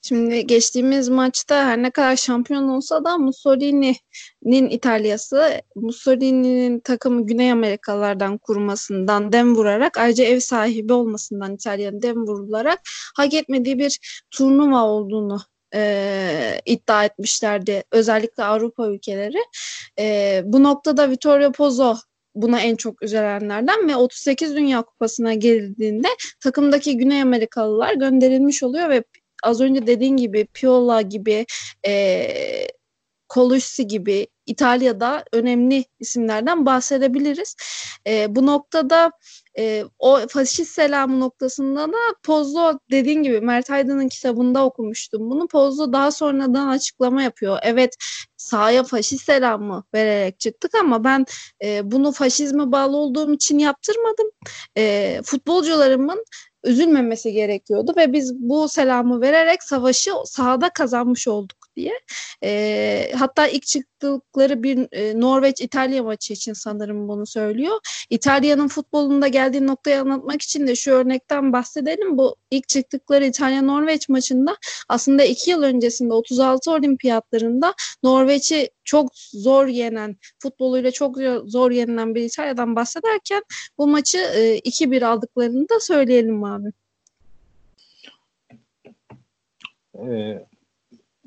Şimdi 0.05 0.47
geçtiğimiz 0.47 1.09
maçta 1.09 1.67
her 1.67 1.83
ne 1.83 1.91
kadar 1.91 2.17
şampiyon 2.17 2.69
olsa 2.69 3.05
da 3.05 3.19
Mussolini'nin 3.19 4.69
İtalya'sı 4.69 5.61
Mussolini'nin 5.77 6.81
takımı 6.81 7.27
Güney 7.27 7.53
Amerikalılardan 7.53 8.39
kurmasından 8.39 9.33
dem 9.33 9.57
vurarak 9.57 9.99
ayrıca 9.99 10.25
ev 10.25 10.41
sahibi 10.41 10.93
olmasından 10.93 11.55
İtalya'nın 11.55 12.03
dem 12.03 12.27
vurularak 12.27 12.81
hak 13.17 13.35
etmediği 13.35 13.79
bir 13.79 13.99
turnuva 14.31 14.85
olduğunu 14.85 15.41
e, 15.75 16.61
iddia 16.67 17.05
etmişlerdi 17.05 17.83
özellikle 17.93 18.45
Avrupa 18.45 18.89
ülkeleri. 18.89 19.39
E, 19.99 20.41
bu 20.45 20.63
noktada 20.63 21.11
Vittorio 21.11 21.53
Pozzo 21.53 21.95
buna 22.35 22.61
en 22.61 22.77
çok 22.77 23.03
üzelenlerden 23.03 23.89
ve 23.89 23.97
38 23.97 24.57
Dünya 24.57 24.83
Kupası'na 24.83 25.35
geldiğinde 25.35 26.09
takımdaki 26.41 26.97
Güney 26.97 27.23
Amerikalılar 27.23 27.95
gönderilmiş 27.95 28.63
oluyor 28.63 28.89
ve 28.89 29.05
az 29.43 29.61
önce 29.61 29.87
dediğin 29.87 30.17
gibi 30.17 30.47
Piola 30.55 31.03
gibi 31.03 31.47
e, 31.87 32.27
Colucci 33.35 33.87
gibi 33.87 34.27
İtalya'da 34.47 35.25
önemli 35.33 35.85
isimlerden 36.01 36.67
bahsedebiliriz. 36.67 37.57
E, 38.07 38.37
bu 38.37 38.47
noktada 38.47 39.13
e, 39.59 39.85
o 39.99 40.29
faşist 40.29 40.73
selamı 40.73 41.21
noktasında 41.21 41.89
da 41.89 41.99
Pozzo 42.23 42.79
dediğin 42.91 43.23
gibi 43.23 43.41
Mert 43.41 43.71
Aydın'ın 43.71 44.09
kitabında 44.09 44.65
okumuştum. 44.65 45.31
Bunu 45.31 45.49
Pozzo 45.49 45.93
daha 45.93 46.11
sonradan 46.11 46.69
açıklama 46.69 47.23
yapıyor. 47.23 47.59
Evet 47.63 47.97
sahaya 48.37 48.85
faşist 48.85 49.25
selamı 49.25 49.85
vererek 49.95 50.41
çıktık 50.41 50.75
ama 50.75 51.05
ben 51.05 51.27
e, 51.65 51.91
bunu 51.91 52.13
faşizme 52.13 52.73
bağlı 52.73 52.97
olduğum 52.97 53.33
için 53.33 53.59
yaptırmadım. 53.59 54.27
E, 54.77 55.21
futbolcularımın 55.25 56.25
üzülmemesi 56.65 57.33
gerekiyordu 57.33 57.95
ve 57.97 58.13
biz 58.13 58.35
bu 58.35 58.69
selamı 58.69 59.21
vererek 59.21 59.63
savaşı 59.63 60.11
sahada 60.25 60.69
kazanmış 60.69 61.29
olduk 61.29 61.62
diye. 61.77 61.93
E, 62.45 63.13
hatta 63.19 63.49
ilk 63.49 63.67
çıktıkları 63.67 64.63
bir 64.63 64.89
e, 64.93 65.21
Norveç-İtalya 65.21 66.03
maçı 66.03 66.33
için 66.33 66.53
sanırım 66.53 67.09
bunu 67.09 67.27
söylüyor. 67.27 67.79
İtalya'nın 68.11 68.69
futbolunda 68.69 69.29
geldiği 69.29 69.67
noktayı 69.67 70.01
anlatmak 70.01 70.43
için 70.43 70.67
de 70.67 70.75
şu 70.75 70.93
örnekten 70.93 71.53
bahsedelim. 71.53 72.19
Bu 72.19 72.37
ilk 72.51 72.69
çıktıkları 72.69 73.27
İtalya-Norveç 73.27 74.09
maçında 74.09 74.57
aslında 74.89 75.25
iki 75.25 75.51
yıl 75.51 75.63
öncesinde 75.63 76.15
36 76.15 76.71
olimpiyatlarında 76.71 77.75
Norveç'i 78.03 78.71
çok 78.85 79.09
zor 79.17 79.67
yenen, 79.67 80.17
futboluyla 80.39 80.91
çok 80.91 81.17
zor 81.45 81.71
yenilen 81.71 82.15
bir 82.15 82.23
İtalya'dan 82.23 82.77
bahsederken 82.77 83.43
bu 83.79 83.87
maçı 83.87 84.19
e, 84.19 84.59
2-1 84.59 85.07
aldıklarını 85.07 85.69
da 85.69 85.81
söyleyelim 85.81 86.45
abi. 86.45 86.73
Ee, 89.99 90.47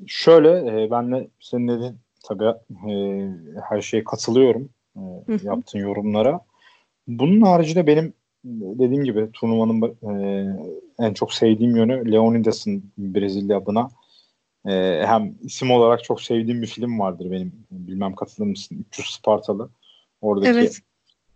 Şöyle 0.06 0.82
e, 0.84 0.90
ben 0.90 1.12
de 1.12 1.28
senin 1.40 1.68
dediğin 1.68 1.96
tabii 2.24 2.54
e, 2.90 3.30
her 3.68 3.80
şeye 3.80 4.04
katılıyorum 4.04 4.68
e, 4.96 5.00
yaptığın 5.42 5.78
yorumlara. 5.78 6.40
Bunun 7.08 7.42
haricinde 7.42 7.86
benim 7.86 8.12
dediğim 8.44 9.04
gibi 9.04 9.28
turnuvanın 9.32 9.96
e, 10.02 10.46
en 10.98 11.14
çok 11.14 11.32
sevdiğim 11.32 11.76
yönü 11.76 12.12
Leonidas'ın 12.12 12.84
Brezilya 12.98 13.58
adına 13.58 13.88
e, 14.66 15.02
hem 15.06 15.34
isim 15.42 15.70
olarak 15.70 16.04
çok 16.04 16.22
sevdiğim 16.22 16.62
bir 16.62 16.66
film 16.66 16.98
vardır 16.98 17.30
benim. 17.30 17.52
Bilmem 17.70 18.14
katılır 18.14 18.46
mısın? 18.46 18.86
300 18.88 19.10
Spartalı. 19.10 19.68
Oradaki 20.20 20.50
evet. 20.50 20.78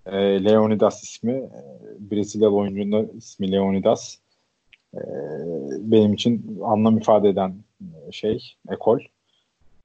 e, 0.07 0.45
Leonidas 0.45 1.03
ismi 1.03 1.33
e, 1.33 1.51
Brezilyalı 2.11 2.57
oyuncunun 2.57 3.11
ismi 3.17 3.53
Leonidas. 3.53 4.17
E, 4.95 5.01
benim 5.79 6.15
için 6.15 6.61
anlam 6.65 6.99
ifade 6.99 7.29
eden 7.29 7.55
şey, 8.11 8.55
ekol. 8.71 8.99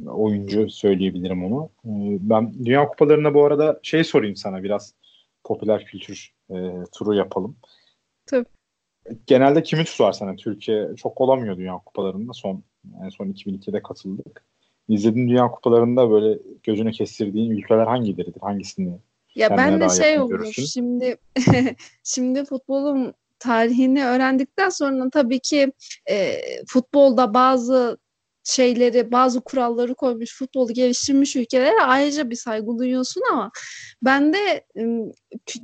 Oyuncu 0.07 0.69
söyleyebilirim 0.69 1.45
onu. 1.45 1.69
Ee, 1.85 2.17
ben 2.19 2.53
Dünya 2.65 2.87
Kupalarında 2.87 3.33
bu 3.33 3.45
arada 3.45 3.79
şey 3.83 4.03
sorayım 4.03 4.35
sana 4.35 4.63
biraz 4.63 4.93
popüler 5.43 5.85
kültür 5.85 6.33
e, 6.49 6.55
turu 6.91 7.13
yapalım. 7.13 7.55
Tabii. 8.25 8.45
Genelde 9.27 9.63
kimi 9.63 9.83
tutar 9.83 10.11
sana? 10.11 10.35
Türkiye 10.35 10.95
çok 10.95 11.21
olamıyor 11.21 11.57
Dünya 11.57 11.77
Kupalarında. 11.77 12.33
Son 12.33 12.63
en 13.03 13.09
son 13.09 13.27
2002'de 13.27 13.83
katıldık. 13.83 14.43
İzlediğin 14.89 15.29
Dünya 15.29 15.47
Kupalarında 15.47 16.11
böyle 16.11 16.39
gözüne 16.63 16.91
kestirdiğin 16.91 17.51
ülkeler 17.51 17.85
hangileridir? 17.85 18.41
Hangisini 18.41 18.97
ya 19.35 19.57
ben 19.57 19.81
de 19.81 19.89
şey 19.89 20.19
olur 20.19 20.45
şimdi 20.53 21.17
şimdi 22.03 22.45
futbolun 22.45 23.13
tarihini 23.45 24.05
öğrendikten 24.05 24.69
sonra 24.69 25.09
tabii 25.09 25.39
ki 25.39 25.71
e, 26.09 26.41
futbolda 26.67 27.33
bazı 27.33 27.97
şeyleri, 28.45 29.11
bazı 29.11 29.41
kuralları 29.41 29.95
koymuş, 29.95 30.37
futbolu 30.37 30.73
geliştirmiş 30.73 31.35
ülkelere 31.35 31.81
ayrıca 31.81 32.29
bir 32.29 32.35
saygı 32.35 32.77
duyuyorsun 32.77 33.21
ama 33.31 33.51
ben 34.01 34.33
de 34.33 34.65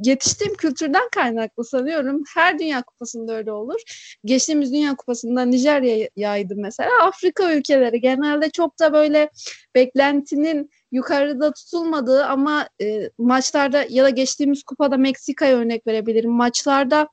yetiştiğim 0.04 0.54
kültürden 0.54 1.10
kaynaklı 1.16 1.66
sanıyorum. 1.66 2.24
Her 2.36 2.60
Dünya 2.60 2.82
Kupası'nda 2.82 3.34
öyle 3.34 3.52
olur. 3.52 3.82
Geçtiğimiz 4.26 4.74
Dünya 4.74 4.96
Kupası'nda 4.96 5.46
Nijerya'ydı 5.46 6.56
mesela. 6.58 7.04
Afrika 7.04 7.54
ülkeleri 7.54 8.02
genelde 8.02 8.50
çok 8.50 8.80
da 8.80 8.94
böyle 8.94 9.30
beklentinin 9.76 10.70
yukarıda 10.92 11.54
tutulmadığı 11.54 12.26
ama 12.26 12.68
e, 12.82 13.10
maçlarda 13.18 13.86
ya 13.90 14.04
da 14.04 14.10
geçtiğimiz 14.10 14.64
kupada 14.64 14.98
Meksika'ya 14.98 15.58
örnek 15.58 15.88
verebilirim. 15.88 16.32
Maçlarda 16.32 17.08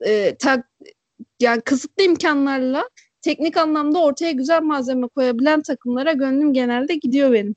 e, 0.00 0.34
ta, 0.34 0.62
yani 1.40 1.60
kısıtlı 1.60 2.02
imkanlarla 2.02 2.88
teknik 3.22 3.56
anlamda 3.56 4.02
ortaya 4.02 4.32
güzel 4.32 4.62
malzeme 4.62 5.08
koyabilen 5.08 5.62
takımlara 5.62 6.12
gönlüm 6.12 6.52
genelde 6.52 6.94
gidiyor 6.94 7.32
benim. 7.32 7.54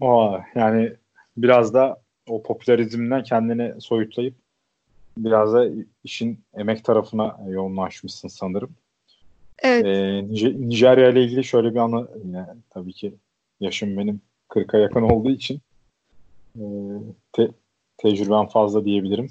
Aa, 0.00 0.38
yani 0.54 0.92
biraz 1.36 1.74
da 1.74 2.02
o 2.28 2.42
popülerizmden 2.42 3.22
kendini 3.22 3.80
soyutlayıp 3.80 4.34
biraz 5.18 5.52
da 5.52 5.68
işin 6.04 6.40
emek 6.54 6.84
tarafına 6.84 7.40
yoğunlaşmışsın 7.48 8.28
sanırım. 8.28 8.74
Evet. 9.58 9.86
Ee, 9.86 10.28
Nijerya 10.68 11.10
ile 11.10 11.24
ilgili 11.24 11.44
şöyle 11.44 11.70
bir 11.74 11.78
anı 11.78 12.08
yine 12.24 12.46
tabii 12.70 12.92
ki 12.92 13.14
yaşım 13.60 13.96
benim 13.96 14.20
40'a 14.48 14.78
yakın 14.78 15.02
olduğu 15.02 15.30
için 15.30 15.60
e, 16.56 16.62
te, 17.32 17.48
tecrübem 17.96 18.46
fazla 18.46 18.84
diyebilirim. 18.84 19.28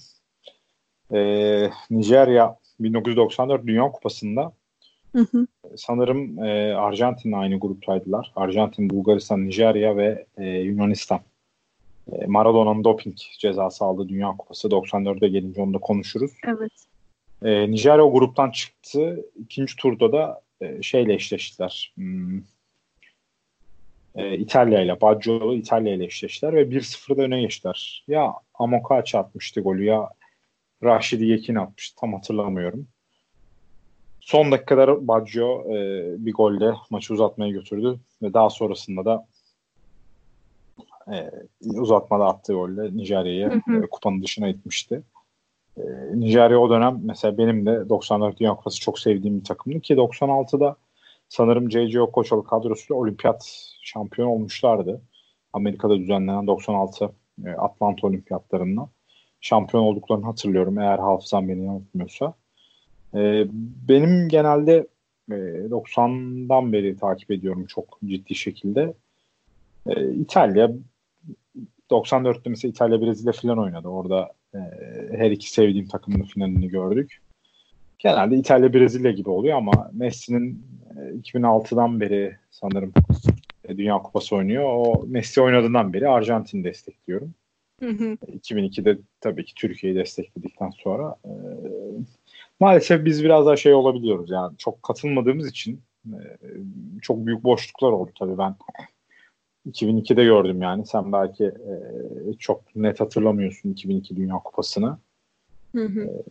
Ee, 1.14 1.70
Nijerya 1.92 2.58
1994 2.80 3.68
Dünya 3.68 3.92
Kupası'nda 3.92 4.54
hı 5.16 5.28
hı. 5.32 5.48
sanırım 5.76 6.44
e, 6.44 6.76
Arjantin'le 6.76 7.34
aynı 7.34 7.60
gruptaydılar. 7.60 8.32
Arjantin, 8.36 8.90
Bulgaristan, 8.90 9.46
Nijerya 9.46 9.98
ve 9.98 10.26
e, 10.38 10.46
Yunanistan. 10.46 11.20
E, 12.12 12.26
Maradona'nın 12.26 12.84
doping 12.84 13.18
cezası 13.40 13.86
aldığı 13.86 14.10
Dünya 14.10 14.28
Kupası 14.38 14.68
94'e 14.68 15.28
gelince 15.28 15.62
onu 15.62 15.74
da 15.74 15.78
konuşuruz. 15.78 16.32
Evet. 16.48 16.72
E, 17.44 17.72
Nijerya 17.72 18.04
o 18.04 18.14
gruptan 18.14 18.52
çıktı. 18.52 19.26
İkinci 19.40 19.76
turda 19.76 20.12
da 20.12 20.42
e, 20.62 20.82
şeyle 20.82 21.14
eşleştiler. 21.14 21.94
Hmm, 21.96 22.42
e, 24.16 24.38
İtalya 24.38 24.82
ile 24.82 25.02
Baggio'lu 25.02 25.56
İtalya 25.56 25.94
ile 25.94 26.06
eşleştiler 26.06 26.54
ve 26.54 26.62
1-0'da 26.62 27.22
öne 27.22 27.42
geçtiler. 27.42 28.04
Ya 28.08 28.34
Amokachi 28.54 29.18
atmıştı 29.18 29.62
golü 29.62 29.86
ya 29.86 30.10
Raşidi 30.84 31.26
Yekin 31.26 31.56
atmış. 31.56 31.92
Tam 31.92 32.14
hatırlamıyorum. 32.14 32.88
Son 34.20 34.52
dakikalar 34.52 35.08
Baggio 35.08 35.74
e, 35.74 36.06
bir 36.26 36.34
golle 36.34 36.74
maçı 36.90 37.14
uzatmaya 37.14 37.52
götürdü 37.52 38.00
ve 38.22 38.34
daha 38.34 38.50
sonrasında 38.50 39.06
da 39.06 39.28
e, 41.14 41.32
uzatmada 41.64 42.26
attığı 42.26 42.54
golle 42.54 42.98
Nijerya'yı 42.98 43.62
e, 43.84 43.88
kupanın 43.92 44.22
dışına 44.24 44.48
itmişti. 44.48 45.04
E, 45.78 45.82
Nijerya 46.14 46.60
o 46.60 46.70
dönem 46.70 47.00
mesela 47.04 47.38
benim 47.38 47.66
de 47.66 47.90
94 47.90 48.40
Dünya 48.40 48.56
Kupası 48.56 48.80
çok 48.80 49.00
sevdiğim 49.00 49.40
bir 49.40 49.46
takımdı 49.46 49.80
ki 49.80 49.94
96'da 49.94 50.76
sanırım 51.30 51.72
J.J. 51.72 52.02
Okochalı 52.02 52.44
kadrosuyla 52.44 52.96
olimpiyat 53.02 53.70
şampiyon 53.82 54.28
olmuşlardı. 54.28 55.02
Amerika'da 55.54 55.98
düzenlenen 55.98 56.48
96 56.48 57.12
e, 57.46 57.50
Atlanta 57.50 58.08
olimpiyatlarında 58.08 58.90
şampiyon 59.44 59.84
olduklarını 59.84 60.26
hatırlıyorum 60.26 60.80
eğer 60.80 61.00
hafızam 61.00 61.50
beni 61.50 61.66
yanıltmıyorsa. 61.66 62.34
E, 63.16 63.46
benim 63.90 64.30
genelde 64.30 64.88
e, 65.32 65.36
90'dan 65.70 66.74
beri 66.74 66.98
takip 66.98 67.32
ediyorum 67.32 67.66
çok 67.66 68.00
ciddi 68.06 68.36
şekilde. 68.36 68.94
E, 69.88 70.14
İtalya 70.14 70.72
94'te 71.92 72.50
mesela 72.50 72.70
İtalya 72.70 73.02
Brezilya 73.02 73.34
falan 73.34 73.60
oynadı. 73.60 73.88
Orada 73.88 74.34
e, 74.56 74.60
her 75.18 75.32
iki 75.32 75.52
sevdiğim 75.52 75.88
takımın 75.88 76.24
finalini 76.24 76.68
gördük. 76.68 77.22
Genelde 78.00 78.36
İtalya 78.36 78.74
Brezilya 78.74 79.12
gibi 79.12 79.30
oluyor 79.30 79.58
ama 79.58 79.92
Messi'nin 79.94 80.66
e, 80.98 81.00
2006'dan 81.00 82.00
beri 82.00 82.38
sanırım 82.52 82.94
e, 83.66 83.78
Dünya 83.78 83.98
Kupası 83.98 84.36
oynuyor. 84.36 84.64
O 84.66 85.04
Messi 85.08 85.42
oynadığından 85.42 85.94
beri 85.94 86.10
Arjantin 86.10 86.64
destekliyorum. 86.64 87.34
Hı 87.80 87.90
hı. 87.90 88.18
2002'de 88.28 88.98
tabii 89.22 89.46
ki 89.46 89.54
Türkiye'yi 89.56 90.00
destekledikten 90.00 90.70
sonra 90.70 91.16
e, 91.26 91.32
maalesef 92.60 93.06
biz 93.06 93.24
biraz 93.24 93.46
daha 93.46 93.56
şey 93.58 93.74
olabiliyoruz 93.74 94.30
yani 94.30 94.58
çok 94.58 94.84
katılmadığımız 94.84 95.48
için 95.48 95.82
e, 96.06 96.18
çok 97.02 97.26
büyük 97.26 97.44
boşluklar 97.44 97.92
oldu 97.92 98.12
tabii 98.20 98.38
ben 98.38 98.56
2002'de 99.70 100.24
gördüm 100.24 100.62
yani 100.62 100.86
sen 100.86 101.12
belki 101.12 101.46
e, 101.46 101.78
çok 102.40 102.76
net 102.76 103.00
hatırlamıyorsun 103.00 103.72
2002 103.72 104.16
Dünya 104.16 104.36
Kupası'nı. 104.36 104.98
Hı 105.76 105.86
hı. 105.86 106.02
E, 106.02 106.24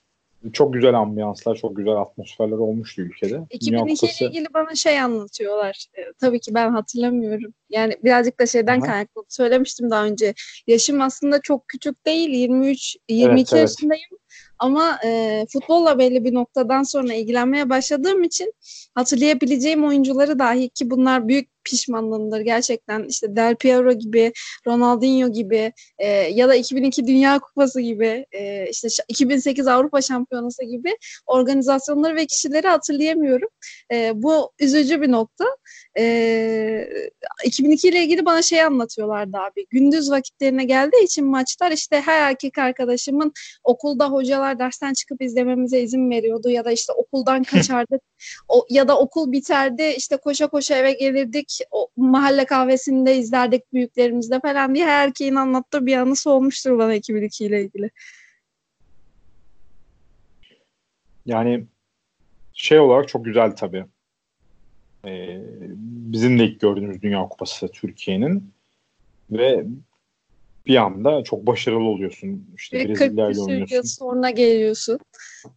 çok 0.52 0.74
güzel 0.74 0.94
ambiyanslar, 0.94 1.57
çok 1.57 1.76
güzel 1.76 1.96
atmosferler 1.96 2.57
olmuştu 2.57 3.02
ülkede. 3.02 3.40
2002 3.50 4.00
Kupası... 4.00 4.24
ile 4.24 4.31
ilgili 4.31 4.46
bana 4.55 4.74
şey 4.74 5.00
anlatıyorlar. 5.00 5.87
Ee, 5.98 6.02
tabii 6.20 6.40
ki 6.40 6.55
ben 6.55 6.70
hatırlamıyorum. 6.70 7.55
Yani 7.70 7.96
birazcık 8.05 8.40
da 8.40 8.46
şeyden 8.46 8.81
Aha. 8.81 8.87
kaynaklı. 8.87 9.22
Söylemiştim 9.28 9.90
daha 9.90 10.05
önce. 10.05 10.35
Yaşım 10.66 11.00
aslında 11.00 11.40
çok 11.40 11.68
küçük 11.68 12.07
değil. 12.07 12.31
23 12.31 12.96
22 13.09 13.40
evet, 13.40 13.52
evet. 13.52 13.61
yaşındayım. 13.61 14.11
Ama 14.59 14.98
e, 15.05 15.44
futbolla 15.52 15.98
belli 15.98 16.24
bir 16.24 16.35
noktadan 16.35 16.83
sonra 16.83 17.14
ilgilenmeye 17.14 17.70
başladığım 17.70 18.22
için 18.22 18.52
hatırlayabileceğim 18.94 19.85
oyuncuları 19.85 20.38
dahi 20.38 20.68
ki 20.68 20.90
bunlar 20.90 21.28
büyük 21.28 21.52
pişmanlığımdır 21.64 22.40
gerçekten. 22.40 23.05
işte 23.05 23.37
Del 23.37 23.57
Piero 23.57 23.92
gibi, 23.92 24.33
Ronaldinho 24.66 25.33
gibi 25.33 25.72
e, 25.98 26.09
ya 26.09 26.48
da 26.48 26.55
2002 26.55 27.07
Dünya 27.07 27.38
Kupası 27.38 27.81
gibi, 27.81 28.27
e, 28.33 28.70
işte 28.70 28.88
2008 29.09 29.66
Avrupa 29.66 30.03
Şampiyonası 30.03 30.64
gibi 30.64 30.96
organizasyonları 31.27 32.16
ve 32.16 32.27
kişileri 32.27 32.68
hatırlayamıyorum. 32.68 33.48
E, 33.92 34.12
bu 34.14 34.53
üzücü 34.59 35.03
bir 35.03 35.11
nokta. 35.11 35.44
E, 35.98 36.88
2002 37.44 37.88
ile 37.88 38.03
ilgili 38.05 38.25
bana 38.25 38.42
şey 38.42 38.62
anlatıyorlardı 38.62 39.37
abi. 39.37 39.66
Gündüz 39.70 40.11
vakitlerine 40.11 40.64
geldiği 40.64 41.05
için 41.05 41.27
maçlar 41.27 41.70
işte 41.70 42.01
her 42.01 42.22
erkek 42.22 42.59
arkadaşımın 42.59 43.33
okulda 43.64 44.09
hocalar 44.09 44.59
dersten 44.59 44.92
çıkıp 44.92 45.22
izlememize 45.22 45.81
izin 45.81 46.11
veriyordu 46.11 46.51
ya 46.51 46.64
da 46.64 46.72
işte 46.72 46.92
okuldan 46.92 47.42
kaçardık 47.53 48.03
o, 48.48 48.66
ya 48.70 48.88
da 48.88 48.98
okul 48.98 49.33
biterdi 49.33 49.94
işte 49.96 50.16
koşa 50.16 50.46
koşa 50.46 50.77
eve 50.77 50.92
gelirdik 50.92 51.52
o 51.71 51.88
mahalle 51.97 52.45
kahvesinde 52.45 53.17
izlerdik 53.17 53.73
büyüklerimizle 53.73 54.41
falan 54.41 54.75
diye 54.75 54.87
her 54.87 55.09
erkeğin 55.09 55.35
anlattığı 55.35 55.87
bir 55.87 55.97
anısı 55.97 56.31
olmuştur 56.31 56.79
bana 56.79 56.95
2002 56.95 57.45
ile 57.45 57.65
ilgili. 57.65 57.91
Yani 61.27 61.67
şey 62.53 62.81
olarak 62.81 63.09
çok 63.09 63.25
güzel 63.25 63.57
tabii. 63.57 63.85
Ee, 65.07 65.41
bizim 66.12 66.38
de 66.38 66.45
ilk 66.45 66.61
gördüğümüz 66.61 67.03
Dünya 67.03 67.29
Kupası 67.29 67.69
Türkiye'nin 67.69 68.53
ve 69.31 69.65
bir 70.67 70.77
anda 70.77 71.25
çok 71.25 71.47
başarılı 71.47 71.88
oluyorsun. 71.88 72.49
İşte 72.57 72.79
ve 72.79 72.88
Brezilya 72.88 73.31
ile 73.31 73.41
oynuyorsun. 73.41 73.75
yıl 73.77 73.83
sonra 73.83 74.31
geliyorsun. 74.31 74.99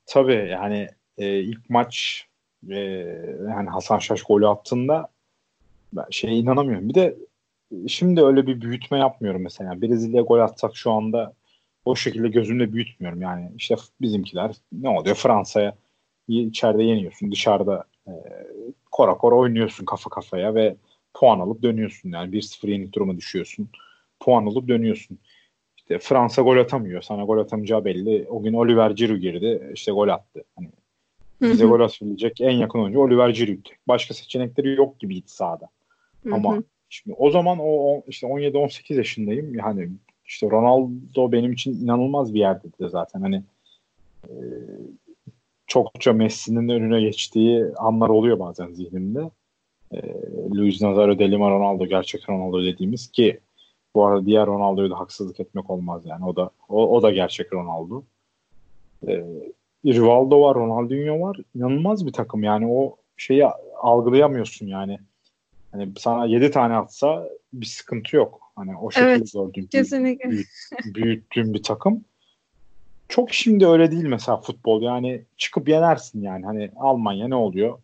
Tabii 0.05 0.47
yani 0.51 0.87
e, 1.17 1.39
ilk 1.39 1.69
maç 1.69 2.25
e, 2.69 2.75
yani 3.49 3.69
Hasan 3.69 3.99
Şaş 3.99 4.23
golü 4.23 4.47
attığında 4.47 5.09
ben 5.93 6.05
şeye 6.11 6.35
inanamıyorum. 6.35 6.89
Bir 6.89 6.93
de 6.93 7.17
şimdi 7.87 8.23
öyle 8.23 8.47
bir 8.47 8.61
büyütme 8.61 8.97
yapmıyorum 8.99 9.41
mesela. 9.43 9.81
Brezilya 9.81 10.21
gol 10.21 10.39
atsak 10.39 10.75
şu 10.75 10.91
anda 10.91 11.33
o 11.85 11.95
şekilde 11.95 12.27
gözümde 12.27 12.73
büyütmüyorum. 12.73 13.21
Yani 13.21 13.51
işte 13.57 13.75
bizimkiler 14.01 14.55
ne 14.71 14.89
oluyor 14.89 15.15
Fransa'ya 15.15 15.75
içeride 16.27 16.83
yeniyorsun. 16.83 17.31
Dışarıda 17.31 17.83
e, 18.07 18.11
kora 18.91 19.17
kora 19.17 19.35
oynuyorsun 19.35 19.85
kafa 19.85 20.09
kafaya 20.09 20.55
ve 20.55 20.75
puan 21.13 21.39
alıp 21.39 21.63
dönüyorsun. 21.63 22.11
Yani 22.11 22.31
1-0 22.31 22.69
yenik 22.69 22.93
duruma 22.93 23.17
düşüyorsun. 23.17 23.69
Puan 24.19 24.45
alıp 24.45 24.67
dönüyorsun. 24.67 25.19
İşte 25.77 25.99
Fransa 25.99 26.41
gol 26.41 26.57
atamıyor. 26.57 27.01
Sana 27.01 27.23
gol 27.23 27.37
atamayacağı 27.37 27.85
belli. 27.85 28.27
O 28.29 28.43
gün 28.43 28.53
Oliver 28.53 28.91
Giroud 28.91 29.21
girdi. 29.21 29.71
işte 29.73 29.91
gol 29.91 30.07
attı. 30.07 30.43
Hani 30.55 30.69
bize 31.51 31.65
gol 31.65 31.79
atabilecek 31.79 32.41
en 32.41 32.51
yakın 32.51 32.79
oyuncu 32.79 32.99
Oliver 32.99 33.29
Giroud. 33.29 33.65
Başka 33.87 34.13
seçenekleri 34.13 34.75
yok 34.75 34.99
gibiydi 34.99 35.27
sahada. 35.27 35.69
Ama 36.31 36.63
şimdi 36.89 37.15
o 37.19 37.29
zaman 37.31 37.57
o, 37.61 38.01
işte 38.07 38.27
17-18 38.27 38.93
yaşındayım. 38.93 39.55
Yani 39.55 39.89
işte 40.25 40.49
Ronaldo 40.49 41.31
benim 41.31 41.51
için 41.51 41.83
inanılmaz 41.83 42.33
bir 42.33 42.39
yerde 42.39 42.67
de 42.79 42.89
zaten. 42.89 43.21
Hani 43.21 43.43
e, 44.27 44.33
çokça 45.67 46.13
Messi'nin 46.13 46.69
önüne 46.69 47.01
geçtiği 47.01 47.65
anlar 47.77 48.09
oluyor 48.09 48.39
bazen 48.39 48.71
zihnimde. 48.71 49.29
E, 49.91 50.01
Luis 50.55 50.81
Nazario, 50.81 51.19
Delima 51.19 51.49
Ronaldo, 51.49 51.85
gerçek 51.85 52.29
Ronaldo 52.29 52.63
dediğimiz 52.63 53.11
ki 53.11 53.39
bu 53.95 54.05
arada 54.05 54.25
diğer 54.25 54.47
Ronaldo'yu 54.47 54.89
da 54.89 54.99
haksızlık 54.99 55.39
etmek 55.39 55.69
olmaz 55.69 56.01
yani. 56.05 56.25
O 56.25 56.35
da 56.35 56.49
o, 56.69 56.97
o 56.97 57.01
da 57.01 57.11
gerçek 57.11 57.53
Ronaldo. 57.53 58.03
E, 59.07 59.23
Rivaldo 59.93 60.41
var, 60.41 60.55
Ronaldinho 60.55 61.21
var. 61.21 61.37
İnanılmaz 61.55 62.05
bir 62.05 62.13
takım 62.13 62.43
yani 62.43 62.67
o 62.67 62.95
şeyi 63.17 63.45
algılayamıyorsun 63.81 64.67
yani. 64.67 64.99
Hani 65.71 65.89
sana 65.97 66.25
7 66.25 66.51
tane 66.51 66.75
atsa 66.75 67.29
bir 67.53 67.65
sıkıntı 67.65 68.15
yok. 68.15 68.51
Hani 68.55 68.77
o 68.77 68.91
şekilde 68.91 69.11
evet, 69.11 69.33
gördüğüm 69.33 69.67
kesinlikle. 69.67 70.29
Büyüt, 70.29 70.47
büyüttüğüm 70.85 71.53
bir 71.53 71.63
takım. 71.63 72.03
Çok 73.09 73.33
şimdi 73.33 73.67
öyle 73.67 73.91
değil 73.91 74.03
mesela 74.03 74.37
futbol. 74.37 74.81
Yani 74.81 75.21
çıkıp 75.37 75.69
yenersin 75.69 76.21
yani. 76.21 76.45
Hani 76.45 76.71
Almanya 76.75 77.27
ne 77.27 77.35
oluyor? 77.35 77.79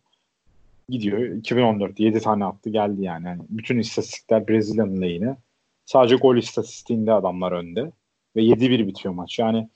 Gidiyor 0.90 1.20
2014'te 1.20 2.04
7 2.04 2.20
tane 2.20 2.46
attı 2.46 2.70
geldi 2.70 3.04
yani. 3.04 3.28
yani 3.28 3.42
bütün 3.50 3.80
istatistikler 3.80 4.48
Brezilya'nın 4.48 5.02
lehine. 5.02 5.36
Sadece 5.86 6.16
gol 6.16 6.38
istatistiğinde 6.38 7.14
adamlar 7.14 7.52
önde. 7.52 7.92
Ve 8.36 8.42
7-1 8.42 8.88
bitiyor 8.88 9.14
maç. 9.14 9.40
Yani 9.40 9.70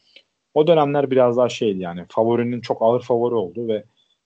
o 0.56 0.68
dönemler 0.68 1.12
biraz 1.12 1.38
daha 1.38 1.50
şeydi 1.50 1.80
yani. 1.80 2.06
Favorinin 2.10 2.62
çok 2.62 2.82
ağır 2.82 3.02
favori 3.04 3.36
oldu 3.36 3.68
ve 3.68 3.84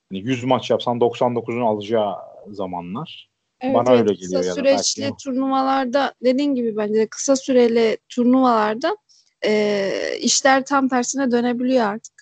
hani 0.09 0.19
100 0.19 0.43
maç 0.43 0.69
yapsan 0.69 0.97
99'unu 0.97 1.63
alacağı 1.63 2.15
zamanlar. 2.51 3.29
Evet, 3.61 3.75
Bana 3.75 3.89
evet, 3.89 4.01
öyle 4.01 4.13
geliyor. 4.13 4.41
Kısa 4.41 4.53
süreçli 4.53 5.03
belki. 5.03 5.23
turnuvalarda 5.23 6.13
dediğin 6.23 6.55
gibi 6.55 6.77
bence 6.77 6.93
de 6.93 7.07
kısa 7.07 7.35
süreli 7.35 7.97
turnuvalarda 8.09 8.97
e, 9.45 9.91
işler 10.21 10.65
tam 10.65 10.87
tersine 10.87 11.31
dönebiliyor 11.31 11.85
artık. 11.85 12.13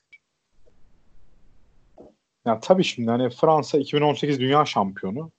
Ya 2.45 2.59
tabii 2.59 2.83
şimdi 2.83 3.11
hani 3.11 3.29
Fransa 3.29 3.77
2018 3.77 4.39
dünya 4.39 4.65
şampiyonu. 4.65 5.31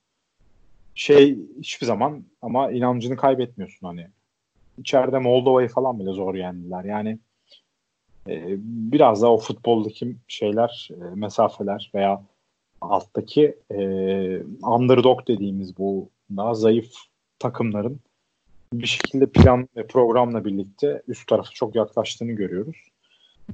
Şey 0.95 1.37
hiçbir 1.59 1.85
zaman 1.85 2.25
ama 2.41 2.71
inancını 2.71 3.17
kaybetmiyorsun 3.17 3.87
hani. 3.87 4.07
İçeride 4.77 5.19
Moldova'yı 5.19 5.67
falan 5.67 5.99
bile 5.99 6.11
zor 6.11 6.35
yendiler. 6.35 6.83
Yani 6.83 7.19
biraz 8.59 9.21
da 9.21 9.31
o 9.31 9.37
futboldaki 9.37 10.15
şeyler, 10.27 10.89
e, 10.91 11.15
mesafeler 11.15 11.91
veya 11.95 12.23
alttaki 12.81 13.55
e, 13.71 13.77
underdog 14.63 15.27
dediğimiz 15.27 15.77
bu 15.77 16.09
daha 16.37 16.53
zayıf 16.53 16.91
takımların 17.39 17.99
bir 18.73 18.87
şekilde 18.87 19.25
plan 19.25 19.69
ve 19.75 19.87
programla 19.87 20.45
birlikte 20.45 21.01
üst 21.07 21.27
tarafa 21.27 21.51
çok 21.51 21.75
yaklaştığını 21.75 22.31
görüyoruz. 22.31 22.77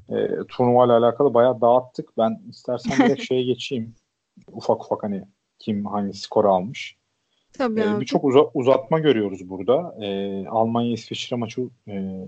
E, 0.10 0.28
turnuva 0.48 0.86
ile 0.86 0.92
alakalı 0.92 1.34
bayağı 1.34 1.62
dağıttık. 1.62 2.18
Ben 2.18 2.42
istersen 2.50 3.08
direkt 3.08 3.24
şeye 3.28 3.44
geçeyim. 3.44 3.96
Ufak 4.52 4.86
ufak 4.86 5.04
hani 5.04 5.24
kim 5.60 5.86
hangi 5.86 6.18
skoru 6.18 6.54
almış. 6.54 6.96
Tabii 7.54 7.82
e, 7.82 8.00
Birçok 8.00 8.24
uza, 8.24 8.50
uzatma 8.54 9.00
görüyoruz 9.00 9.50
burada. 9.50 10.06
E, 10.06 10.48
Almanya-İsviçre 10.48 11.36
maçı 11.36 11.62
e, 11.88 12.26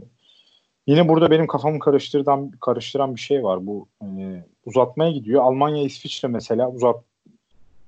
Yine 0.88 1.08
burada 1.08 1.32
benim 1.32 1.48
kafamı 1.48 1.80
karıştıran 1.80 2.52
karıştıran 2.52 3.16
bir 3.16 3.20
şey 3.20 3.44
var. 3.44 3.68
Bu 3.68 3.88
e, 4.02 4.44
uzatmaya 4.66 5.12
gidiyor. 5.12 5.44
Almanya 5.44 5.84
İsviçre 5.84 6.28
mesela 6.28 6.72
uzat 6.72 7.04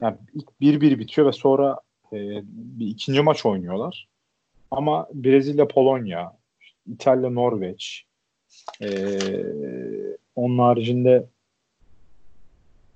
yani 0.01 0.17
ilk 0.33 0.49
1-1 0.61 0.99
bitiyor 0.99 1.27
ve 1.27 1.31
sonra 1.31 1.79
e, 2.13 2.17
bir 2.43 2.87
ikinci 2.87 3.21
maç 3.21 3.45
oynuyorlar. 3.45 4.07
Ama 4.71 5.07
Brezilya 5.13 5.67
Polonya, 5.67 6.37
İtalya 6.87 7.29
Norveç 7.29 8.05
e, 8.81 8.89
onun 10.35 10.59
haricinde 10.59 11.25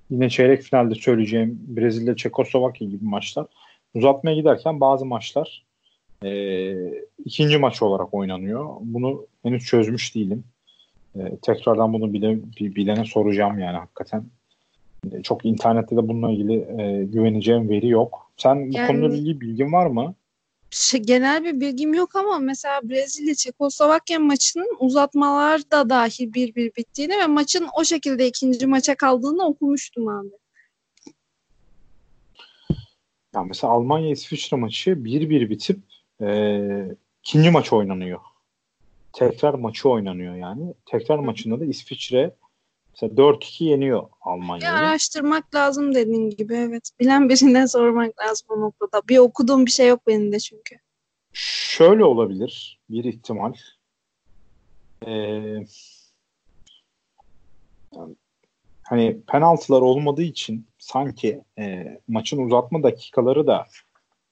yine 0.09 0.29
çeyrek 0.29 0.61
finalde 0.61 0.95
söyleyeceğim 0.95 1.59
Brezilya 1.67 2.15
Çekoslovakya 2.15 2.87
gibi 2.87 3.05
maçlar 3.05 3.45
uzatmaya 3.93 4.35
giderken 4.35 4.79
bazı 4.79 5.05
maçlar 5.05 5.65
e, 6.25 6.75
ikinci 7.25 7.57
maç 7.57 7.81
olarak 7.81 8.13
oynanıyor. 8.13 8.69
Bunu 8.81 9.25
henüz 9.43 9.65
çözmüş 9.65 10.15
değilim. 10.15 10.43
E, 11.15 11.37
tekrardan 11.41 11.93
bunu 11.93 12.13
bile, 12.13 12.39
bilene 12.59 13.05
soracağım 13.05 13.59
yani 13.59 13.77
hakikaten. 13.77 14.25
E, 15.11 15.21
çok 15.23 15.45
internette 15.45 15.95
de 15.95 16.07
bununla 16.07 16.31
ilgili 16.31 16.53
e, 16.53 17.03
güveneceğim 17.03 17.69
veri 17.69 17.87
yok. 17.87 18.31
Sen 18.37 18.69
bu 18.69 18.77
yani, 18.77 18.87
konuda 18.87 19.15
ilgili 19.15 19.41
bilgin 19.41 19.73
var 19.73 19.85
mı? 19.85 20.15
Şey, 20.69 20.99
genel 20.99 21.43
bir 21.43 21.59
bilgim 21.59 21.93
yok 21.93 22.15
ama 22.15 22.39
mesela 22.39 22.81
Brezilya 22.83 23.35
Çekoslovakya 23.35 24.19
maçının 24.19 24.77
uzatmalarda 24.79 25.89
dahil 25.89 26.33
bir 26.33 26.55
bir 26.55 26.71
bittiğini 26.75 27.13
ve 27.17 27.27
maçın 27.27 27.67
o 27.79 27.83
şekilde 27.83 28.27
ikinci 28.27 28.67
maça 28.67 28.95
kaldığını 28.95 29.45
okumuştum 29.45 30.07
abi. 30.07 30.29
Ya 33.35 33.43
mesela 33.43 33.73
Almanya 33.73 34.11
İsviçre 34.11 34.57
maçı 34.57 34.89
1-1 34.89 35.49
bitip 35.49 35.79
e, 36.27 36.95
ikinci 37.23 37.51
maç 37.51 37.73
oynanıyor. 37.73 38.19
Tekrar 39.13 39.53
maçı 39.53 39.89
oynanıyor 39.89 40.35
yani. 40.35 40.73
Tekrar 40.85 41.19
maçında 41.19 41.59
da 41.59 41.65
İsviçre 41.65 42.35
mesela 42.93 43.13
4-2 43.13 43.63
yeniyor 43.63 44.03
Almanya'yı. 44.21 44.73
araştırmak 44.73 45.55
lazım 45.55 45.95
dediğin 45.95 46.29
gibi 46.29 46.55
evet. 46.55 46.89
Bilen 46.99 47.29
birinden 47.29 47.65
sormak 47.75 48.19
lazım 48.19 48.47
bu 48.49 48.61
noktada. 48.61 49.01
Bir 49.09 49.17
okuduğum 49.17 49.65
bir 49.65 49.71
şey 49.71 49.87
yok 49.87 50.07
benim 50.07 50.31
de 50.31 50.39
çünkü. 50.39 50.75
Şöyle 51.33 52.05
olabilir 52.05 52.79
bir 52.89 53.03
ihtimal. 53.03 53.53
Ee, 55.07 55.65
hani 58.83 59.21
penaltılar 59.27 59.81
olmadığı 59.81 60.21
için 60.23 60.67
sanki 60.77 61.41
e, 61.59 61.97
maçın 62.07 62.45
uzatma 62.45 62.83
dakikaları 62.83 63.47
da 63.47 63.67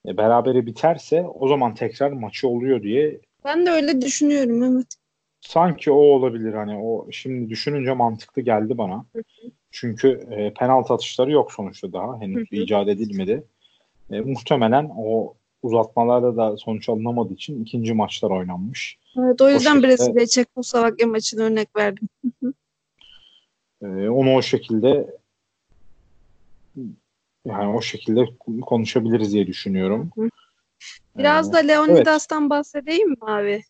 e, 0.08 0.16
berabere 0.16 0.66
biterse 0.66 1.22
o 1.22 1.48
zaman 1.48 1.74
tekrar 1.74 2.12
maçı 2.12 2.48
oluyor 2.48 2.82
diye 2.82 3.20
Ben 3.44 3.66
de 3.66 3.70
öyle 3.70 4.02
düşünüyorum 4.02 4.62
evet. 4.62 4.86
sanki 5.40 5.90
o 5.90 5.96
olabilir 5.96 6.54
hani 6.54 6.76
o 6.76 7.06
şimdi 7.10 7.50
düşününce 7.50 7.92
mantıklı 7.92 8.42
geldi 8.42 8.78
bana. 8.78 9.04
Çünkü 9.70 10.08
e, 10.30 10.54
penaltı 10.54 10.94
atışları 10.94 11.30
yok 11.30 11.52
sonuçta 11.52 11.92
daha 11.92 12.20
henüz 12.20 12.50
Hı 12.50 12.56
hı. 12.56 12.60
icat 12.60 12.88
edilmedi. 12.88 13.44
E, 14.10 14.20
muhtemelen 14.20 14.90
o 14.96 15.34
uzatmalarda 15.62 16.36
da 16.36 16.56
sonuç 16.56 16.88
alınamadığı 16.88 17.32
için 17.32 17.62
ikinci 17.62 17.94
maçlar 17.94 18.30
oynanmış. 18.30 18.98
Evet 19.18 19.40
o 19.40 19.50
yüzden 19.50 19.82
Brezilya 19.82 20.26
Çekoslovakya 20.26 21.06
maçını 21.06 21.42
örnek 21.42 21.76
verdim. 21.76 22.08
E, 23.82 23.86
onu 24.08 24.34
o 24.34 24.42
şekilde 24.42 25.06
yani 27.44 27.76
o 27.76 27.82
şekilde 27.82 28.24
konuşabiliriz 28.62 29.32
diye 29.32 29.46
düşünüyorum. 29.46 30.10
Biraz 31.18 31.48
E, 31.48 31.52
da 31.52 31.58
Leonidas'tan 31.58 32.50
bahsedeyim 32.50 33.10
mi 33.10 33.16
abi? 33.20 33.62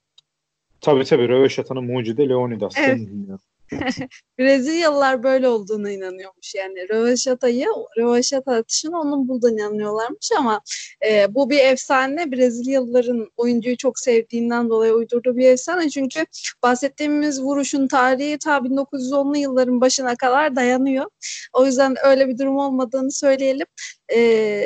Tabii 0.81 1.05
tabii 1.05 1.29
Röveşata'nın 1.29 1.85
mucidi 1.85 2.29
Leonidas. 2.29 2.75
Evet. 2.79 2.99
Dinliyorum. 2.99 3.41
Brezilyalılar 4.39 5.23
böyle 5.23 5.49
olduğuna 5.49 5.91
inanıyormuş. 5.91 6.55
Yani 6.55 6.89
Röveşata'yı, 6.89 7.67
Röveşata 7.99 8.53
atışını 8.53 9.01
onun 9.01 9.29
bulduğuna 9.29 9.51
inanıyorlarmış 9.51 10.31
ama 10.39 10.61
e, 11.07 11.35
bu 11.35 11.51
bir 11.51 11.59
efsane. 11.59 12.33
Brezilyalıların 12.33 13.31
oyuncuyu 13.37 13.77
çok 13.77 13.99
sevdiğinden 13.99 14.71
dolayı 14.71 14.93
uydurduğu 14.93 15.37
bir 15.37 15.49
efsane. 15.49 15.91
Çünkü 15.91 16.27
bahsettiğimiz 16.63 17.43
vuruşun 17.43 17.89
tarihi 17.89 18.39
ta 18.39 18.57
1910'lu 18.57 19.37
yılların 19.37 19.81
başına 19.81 20.17
kadar 20.17 20.57
dayanıyor. 20.57 21.07
O 21.53 21.67
yüzden 21.67 21.95
öyle 22.05 22.29
bir 22.29 22.39
durum 22.39 22.57
olmadığını 22.57 23.13
söyleyelim. 23.13 23.67
E, 24.15 24.63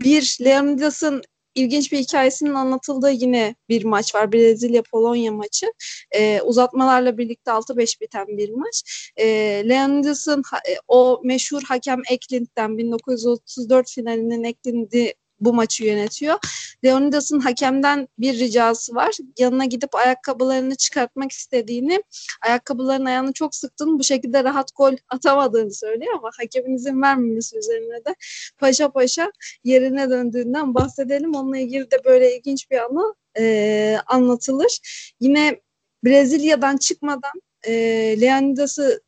bir 0.00 0.38
Leonidas'ın 0.44 1.22
ilginç 1.58 1.92
bir 1.92 1.98
hikayesinin 1.98 2.54
anlatıldığı 2.54 3.10
yine 3.10 3.54
bir 3.68 3.84
maç 3.84 4.14
var. 4.14 4.32
Brezilya-Polonya 4.32 5.32
maçı. 5.32 5.66
Ee, 6.14 6.40
uzatmalarla 6.42 7.18
birlikte 7.18 7.50
6-5 7.50 8.00
biten 8.00 8.26
bir 8.26 8.50
maç. 8.50 9.10
Ee, 9.16 9.26
Leonidas'ın 9.68 10.42
e, 10.68 10.72
o 10.88 11.20
meşhur 11.24 11.62
hakem 11.62 12.02
Eklint'ten 12.10 12.78
1934 12.78 13.90
finalinin 13.90 14.44
Eklint'i 14.44 15.14
bu 15.40 15.52
maçı 15.52 15.84
yönetiyor. 15.84 16.38
Leonidas'ın 16.84 17.40
hakemden 17.40 18.08
bir 18.18 18.38
ricası 18.38 18.94
var. 18.94 19.16
Yanına 19.38 19.64
gidip 19.64 19.94
ayakkabılarını 19.94 20.74
çıkartmak 20.74 21.32
istediğini, 21.32 22.02
ayakkabıların 22.46 23.04
ayağını 23.04 23.32
çok 23.32 23.54
sıktığını, 23.54 23.98
bu 23.98 24.04
şekilde 24.04 24.44
rahat 24.44 24.76
gol 24.76 24.96
atamadığını 25.08 25.74
söylüyor 25.74 26.14
ama 26.18 26.30
hakemin 26.38 26.74
izin 26.74 27.02
vermemesi 27.02 27.58
üzerine 27.58 28.04
de 28.04 28.14
paşa 28.58 28.92
paşa 28.92 29.32
yerine 29.64 30.10
döndüğünden 30.10 30.74
bahsedelim. 30.74 31.34
Onunla 31.34 31.58
ilgili 31.58 31.90
de 31.90 32.04
böyle 32.04 32.36
ilginç 32.36 32.70
bir 32.70 32.78
anı 32.78 33.14
e, 33.38 33.96
anlatılır. 34.06 34.80
Yine 35.20 35.60
Brezilya'dan 36.04 36.76
çıkmadan 36.76 37.42
e, 37.66 37.72
Leonidas'ı 38.20 39.00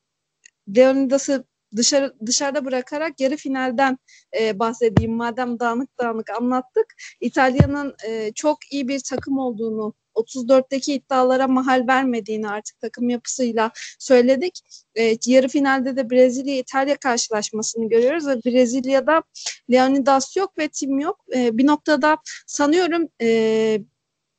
Leonidas'ı 0.76 1.44
dışarı 1.76 2.14
dışarıda 2.26 2.64
bırakarak 2.64 3.20
yarı 3.20 3.36
finalden 3.36 3.98
e, 4.40 4.58
bahsedeyim. 4.58 5.12
Madem 5.12 5.60
dağınık 5.60 5.98
dağınık 5.98 6.30
anlattık. 6.30 6.94
İtalya'nın 7.20 7.94
e, 8.08 8.32
çok 8.34 8.72
iyi 8.72 8.88
bir 8.88 9.00
takım 9.00 9.38
olduğunu 9.38 9.94
34'teki 10.14 10.94
iddialara 10.94 11.48
mahal 11.48 11.84
vermediğini 11.88 12.48
artık 12.48 12.80
takım 12.80 13.08
yapısıyla 13.08 13.70
söyledik. 13.98 14.60
E, 14.94 15.16
yarı 15.26 15.48
finalde 15.48 15.96
de 15.96 16.10
Brezilya-İtalya 16.10 16.96
karşılaşmasını 16.96 17.88
görüyoruz 17.88 18.26
ve 18.26 18.36
Brezilya'da 18.36 19.22
Leonidas 19.70 20.36
yok 20.36 20.58
ve 20.58 20.68
tim 20.68 20.98
yok. 20.98 21.24
E, 21.34 21.58
bir 21.58 21.66
noktada 21.66 22.16
sanıyorum 22.46 23.08
e, 23.22 23.80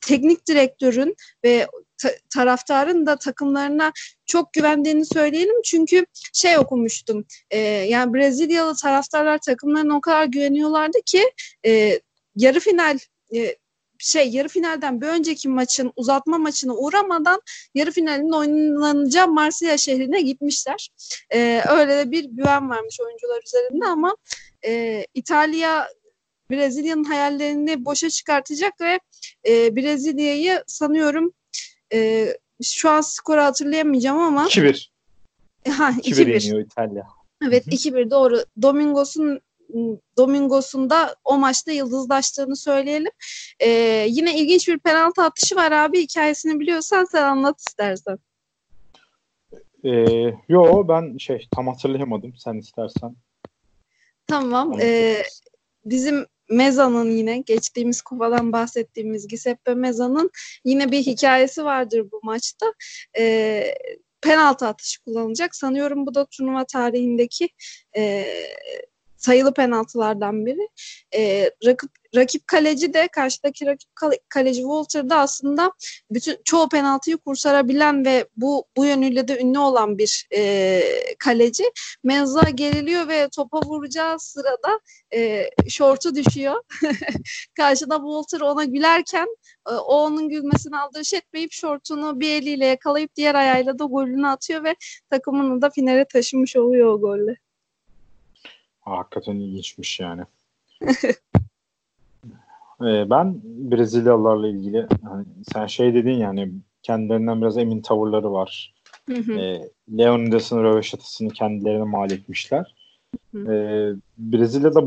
teknik 0.01 0.47
direktörün 0.47 1.15
ve 1.43 1.67
ta- 2.01 2.15
taraftarın 2.29 3.05
da 3.05 3.15
takımlarına 3.15 3.91
çok 4.25 4.53
güvendiğini 4.53 5.05
söyleyelim. 5.05 5.61
Çünkü 5.65 6.05
şey 6.33 6.57
okumuştum. 6.57 7.25
e, 7.51 7.59
yani 7.59 8.13
Brezilyalı 8.13 8.75
taraftarlar 8.75 9.37
takımlarına 9.37 9.97
o 9.97 10.01
kadar 10.01 10.25
güveniyorlardı 10.25 10.97
ki 11.05 11.31
e, 11.65 11.99
yarı 12.35 12.59
final 12.59 12.99
e, 13.35 13.55
şey 13.97 14.29
yarı 14.29 14.47
finalden 14.47 15.01
bir 15.01 15.07
önceki 15.07 15.49
maçın 15.49 15.93
uzatma 15.95 16.37
maçına 16.37 16.73
uğramadan 16.73 17.41
yarı 17.75 17.91
finalin 17.91 18.31
oynanacağı 18.31 19.27
Marsilya 19.27 19.77
şehrine 19.77 20.21
gitmişler. 20.21 20.89
E, 21.33 21.61
öyle 21.69 21.97
de 21.97 22.11
bir 22.11 22.23
güven 22.23 22.69
varmış 22.69 22.99
oyuncular 22.99 23.41
üzerinde 23.45 23.85
ama 23.85 24.15
e, 24.65 25.05
İtalya 25.13 25.87
Brezilya'nın 26.51 27.03
hayallerini 27.03 27.85
boşa 27.85 28.09
çıkartacak 28.09 28.81
ve 28.81 28.99
e, 29.47 29.75
Brezilya'yı 29.75 30.63
sanıyorum 30.67 31.33
e, 31.93 32.27
şu 32.63 32.89
an 32.89 33.01
skoru 33.01 33.41
hatırlayamayacağım 33.41 34.19
ama 34.19 34.47
2-1. 34.47 34.89
ha 35.69 35.91
2-1 35.91 36.01
2-1. 36.01 36.43
yeniyor 36.43 36.65
İtalya. 36.65 37.07
Evet 37.47 37.65
Hı 37.65 37.71
hı. 37.71 37.75
2-1 37.75 38.11
doğru. 38.11 38.43
Domingos'un 38.61 39.41
Domingos'un 40.17 40.89
da 40.89 41.15
o 41.23 41.37
maçta 41.37 41.71
yıldızlaştığını 41.71 42.55
söyleyelim. 42.55 43.11
E, 43.59 43.69
yine 44.09 44.39
ilginç 44.39 44.67
bir 44.67 44.79
penaltı 44.79 45.21
atışı 45.21 45.55
var 45.55 45.71
abi. 45.71 46.01
Hikayesini 46.01 46.59
biliyorsan 46.59 47.05
sen 47.05 47.23
anlat 47.23 47.59
istersen. 47.59 48.17
Ee, 49.85 50.33
yo 50.49 50.87
ben 50.87 51.17
şey 51.17 51.47
tam 51.55 51.67
hatırlayamadım. 51.67 52.33
Sen 52.37 52.53
istersen. 52.53 53.15
Tamam. 54.27 54.67
E, 54.67 54.73
anlatabilirsin. 54.73 55.43
bizim 55.85 56.25
Meza'nın 56.51 57.11
yine 57.11 57.37
geçtiğimiz 57.37 58.01
kupadan 58.01 58.53
bahsettiğimiz 58.53 59.27
Giuseppe 59.27 59.73
Meza'nın 59.73 60.31
yine 60.65 60.91
bir 60.91 60.99
hikayesi 60.99 61.65
vardır 61.65 62.11
bu 62.11 62.19
maçta. 62.23 62.73
Ee, 63.17 63.75
penaltı 64.21 64.67
atışı 64.67 65.03
kullanılacak. 65.03 65.55
Sanıyorum 65.55 66.05
bu 66.05 66.15
da 66.15 66.25
turnuva 66.25 66.65
tarihindeki 66.65 67.49
e, 67.97 68.25
sayılı 69.17 69.53
penaltılardan 69.53 70.45
biri. 70.45 70.67
Ee, 71.15 71.51
rakip, 71.65 71.91
rakip 72.15 72.47
kaleci 72.47 72.93
de 72.93 73.07
karşıdaki 73.07 73.65
rakip 73.65 73.95
kale- 73.95 74.19
kaleci 74.29 74.61
Walter 74.61 75.09
da 75.09 75.19
aslında 75.19 75.71
bütün 76.11 76.37
çoğu 76.45 76.69
penaltıyı 76.69 77.17
kursarabilen 77.17 78.05
ve 78.05 78.27
bu 78.37 78.65
bu 78.77 78.85
yönüyle 78.85 79.27
de 79.27 79.39
ünlü 79.41 79.59
olan 79.59 79.97
bir 79.97 80.27
e, 80.35 80.81
kaleci. 81.19 81.63
Meza 82.03 82.49
geriliyor 82.49 83.07
ve 83.07 83.29
topa 83.29 83.61
vuracağı 83.61 84.19
sırada 84.19 84.79
e, 85.13 85.49
şortu 85.69 86.15
düşüyor. 86.15 86.63
Karşıda 87.57 87.95
Walter 87.95 88.41
ona 88.41 88.63
gülerken 88.63 89.27
e, 89.69 89.71
o 89.71 89.95
onun 89.95 90.29
gülmesine 90.29 90.77
aldırış 90.77 91.13
etmeyip 91.13 91.51
şortunu 91.51 92.19
bir 92.19 92.29
eliyle 92.29 92.65
yakalayıp 92.65 93.15
diğer 93.15 93.35
ayağıyla 93.35 93.79
da 93.79 93.83
golünü 93.83 94.27
atıyor 94.27 94.63
ve 94.63 94.75
takımını 95.09 95.61
da 95.61 95.69
finale 95.69 96.05
taşımış 96.05 96.55
oluyor 96.55 96.87
o 96.93 97.01
golle. 97.01 97.37
Ha, 98.79 98.97
hakikaten 98.97 99.35
ilginçmiş 99.35 99.99
yani. 99.99 100.21
Ee, 102.81 103.09
ben 103.09 103.41
Brezilyalılarla 103.43 104.47
ilgili 104.47 104.87
hani 105.03 105.25
sen 105.53 105.67
şey 105.67 105.93
dedin 105.93 106.17
yani 106.17 106.51
kendilerinden 106.83 107.41
biraz 107.41 107.57
emin 107.57 107.81
tavırları 107.81 108.31
var. 108.31 108.73
Hı 109.09 109.15
hı. 109.17 109.33
Ee, 109.33 109.69
Leonidas'ın 109.97 110.63
röveşatasını 110.63 111.29
kendilerine 111.29 111.83
mal 111.83 112.11
etmişler. 112.11 112.75
Hı. 113.31 113.53
Ee, 113.53 113.95
Brezilya'da 114.17 114.83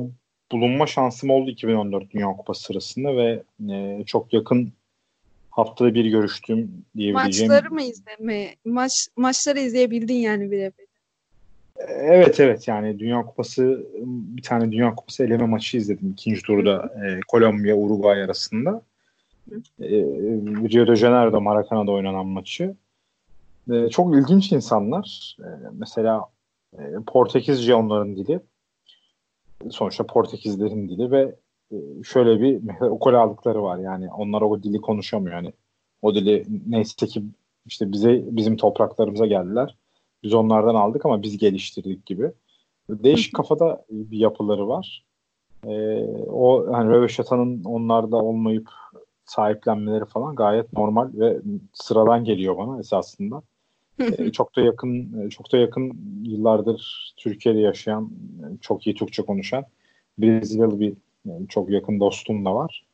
bulunma 0.53 0.87
şansım 0.87 1.31
oldu 1.31 1.51
2014 1.51 2.11
Dünya 2.11 2.27
Kupası 2.27 2.63
sırasında 2.63 3.17
ve 3.17 3.43
e, 3.71 4.05
çok 4.07 4.33
yakın 4.33 4.73
haftada 5.51 5.95
bir 5.95 6.05
görüştüğüm 6.05 6.85
diyebileceğim. 6.97 7.53
Maçları 7.53 7.75
mı 7.75 7.83
izleme? 7.83 8.55
Maç 8.65 9.09
maçları 9.17 9.61
izleyebildin 9.61 10.15
yani 10.15 10.51
birebir. 10.51 10.84
Evet 11.79 12.41
evet 12.41 12.69
yani 12.69 12.99
Dünya 12.99 13.23
Kupası 13.23 13.87
bir 14.07 14.43
tane 14.43 14.73
Dünya 14.73 14.95
Kupası 14.95 15.25
eleme 15.25 15.47
maçı 15.47 15.77
izledim 15.77 16.11
ikinci 16.11 16.43
turda 16.43 16.93
e, 17.07 17.21
Kolombiya 17.29 17.77
Uruguay 17.77 18.23
arasında. 18.23 18.83
E, 19.81 19.89
Rio 20.73 20.87
de 20.87 20.97
Janeiro'da 20.97 21.41
Maracana'da 21.41 21.93
oynanan 21.93 22.27
maçı. 22.27 22.75
E, 23.73 23.89
çok 23.89 24.17
ilginç 24.17 24.53
insanlar. 24.53 25.37
E, 25.41 25.49
mesela 25.73 26.25
e, 26.79 26.83
Portekizce 27.07 27.75
onların 27.75 28.17
dili. 28.17 28.41
Sonuçta 29.71 30.07
Portekizlerin 30.07 30.89
dili 30.89 31.11
ve 31.11 31.35
e, 31.73 31.77
şöyle 32.05 32.41
bir 32.41 32.61
mesela 32.63 32.91
okul 32.91 33.15
aldıkları 33.15 33.63
var 33.63 33.79
yani 33.79 34.13
onlar 34.13 34.43
o 34.43 34.63
dili 34.63 34.81
konuşamıyor 34.81 35.37
yani. 35.37 35.53
O 36.03 36.15
dili 36.15 36.47
neyse 36.67 37.07
ki 37.07 37.23
işte 37.67 37.93
bize 37.93 38.23
bizim 38.27 38.57
topraklarımıza 38.57 39.27
geldiler. 39.27 39.77
Biz 40.25 40.35
onlardan 40.35 40.75
aldık 40.75 41.07
ama 41.07 41.23
biz 41.23 41.39
geliştirdik 41.39 42.07
gibi. 42.07 42.33
Değişik 42.91 43.35
kafada 43.35 43.85
bir 43.91 44.19
yapıları 44.19 44.69
var. 44.69 45.05
Ee, 45.67 46.01
o 46.29 46.73
hani 46.73 46.91
Röveşata'nın 46.91 47.65
onlarda 47.65 48.17
olmayıp 48.17 48.69
sahiplenmeleri 49.25 50.05
falan 50.05 50.37
gayet 50.37 50.73
normal 50.73 51.11
ve 51.15 51.41
sıradan 51.73 52.25
geliyor 52.25 52.57
bana 52.57 52.81
esasında. 52.81 53.43
e, 54.19 54.33
çok 54.33 54.57
da 54.57 54.61
yakın 54.61 55.29
çok 55.29 55.53
da 55.53 55.57
yakın 55.57 55.99
yıllardır 56.23 57.13
Türkiye'de 57.17 57.59
yaşayan 57.59 58.11
çok 58.61 58.87
iyi 58.87 58.95
Türkçe 58.95 59.23
konuşan 59.23 59.65
Brezilyalı 60.19 60.81
bir 60.81 60.95
yani 61.25 61.49
çok 61.49 61.71
yakın 61.71 62.01
dostum 62.01 62.45
da 62.45 62.55
var. 62.55 62.85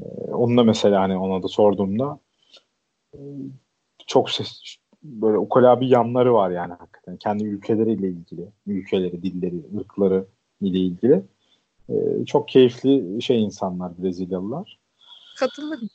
E, 0.00 0.04
onu 0.32 0.56
da 0.56 0.64
mesela 0.64 1.00
hani 1.00 1.16
ona 1.16 1.42
da 1.42 1.48
sorduğumda 1.48 2.18
e, 3.14 3.18
çok 4.06 4.30
ses, 4.30 4.62
böyle 5.02 5.38
ukala 5.38 5.80
bir 5.80 5.86
yanları 5.86 6.34
var 6.34 6.50
yani 6.50 6.72
hakikaten. 6.72 7.16
Kendi 7.16 7.44
ülkeleriyle 7.44 8.08
ilgili, 8.08 8.48
ülkeleri, 8.66 9.22
dilleri, 9.22 9.62
ırkları 9.78 10.24
ile 10.60 10.78
ilgili. 10.78 11.22
E, 11.88 12.24
çok 12.26 12.48
keyifli 12.48 13.22
şey 13.22 13.44
insanlar 13.44 14.02
Brezilyalılar. 14.02 14.78
Katılırım. 15.38 15.88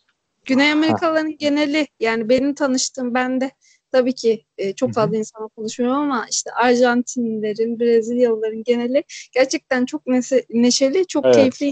Güney 0.46 0.72
Amerikalıların 0.72 1.38
geneli 1.38 1.88
yani 2.00 2.30
benim 2.30 2.54
tanıştığım 2.54 3.14
ben 3.14 3.42
de 3.42 3.52
tabii 3.92 4.16
ki 4.16 4.46
e, 4.58 4.74
çok 4.74 4.94
fazla 4.94 5.18
insana 5.18 5.48
konuşmuyorum 5.48 6.00
ama 6.00 6.26
işte 6.32 6.52
Arjantinlilerin, 6.52 7.80
Brezilyalıların 7.80 8.64
geneli 8.64 9.04
gerçekten 9.34 9.86
çok 9.86 10.08
neşe, 10.08 10.46
neşeli, 10.50 11.08
çok 11.08 11.26
evet. 11.26 11.36
keyifli. 11.36 11.72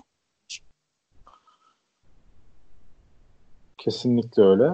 Kesinlikle 3.78 4.44
öyle. 4.44 4.70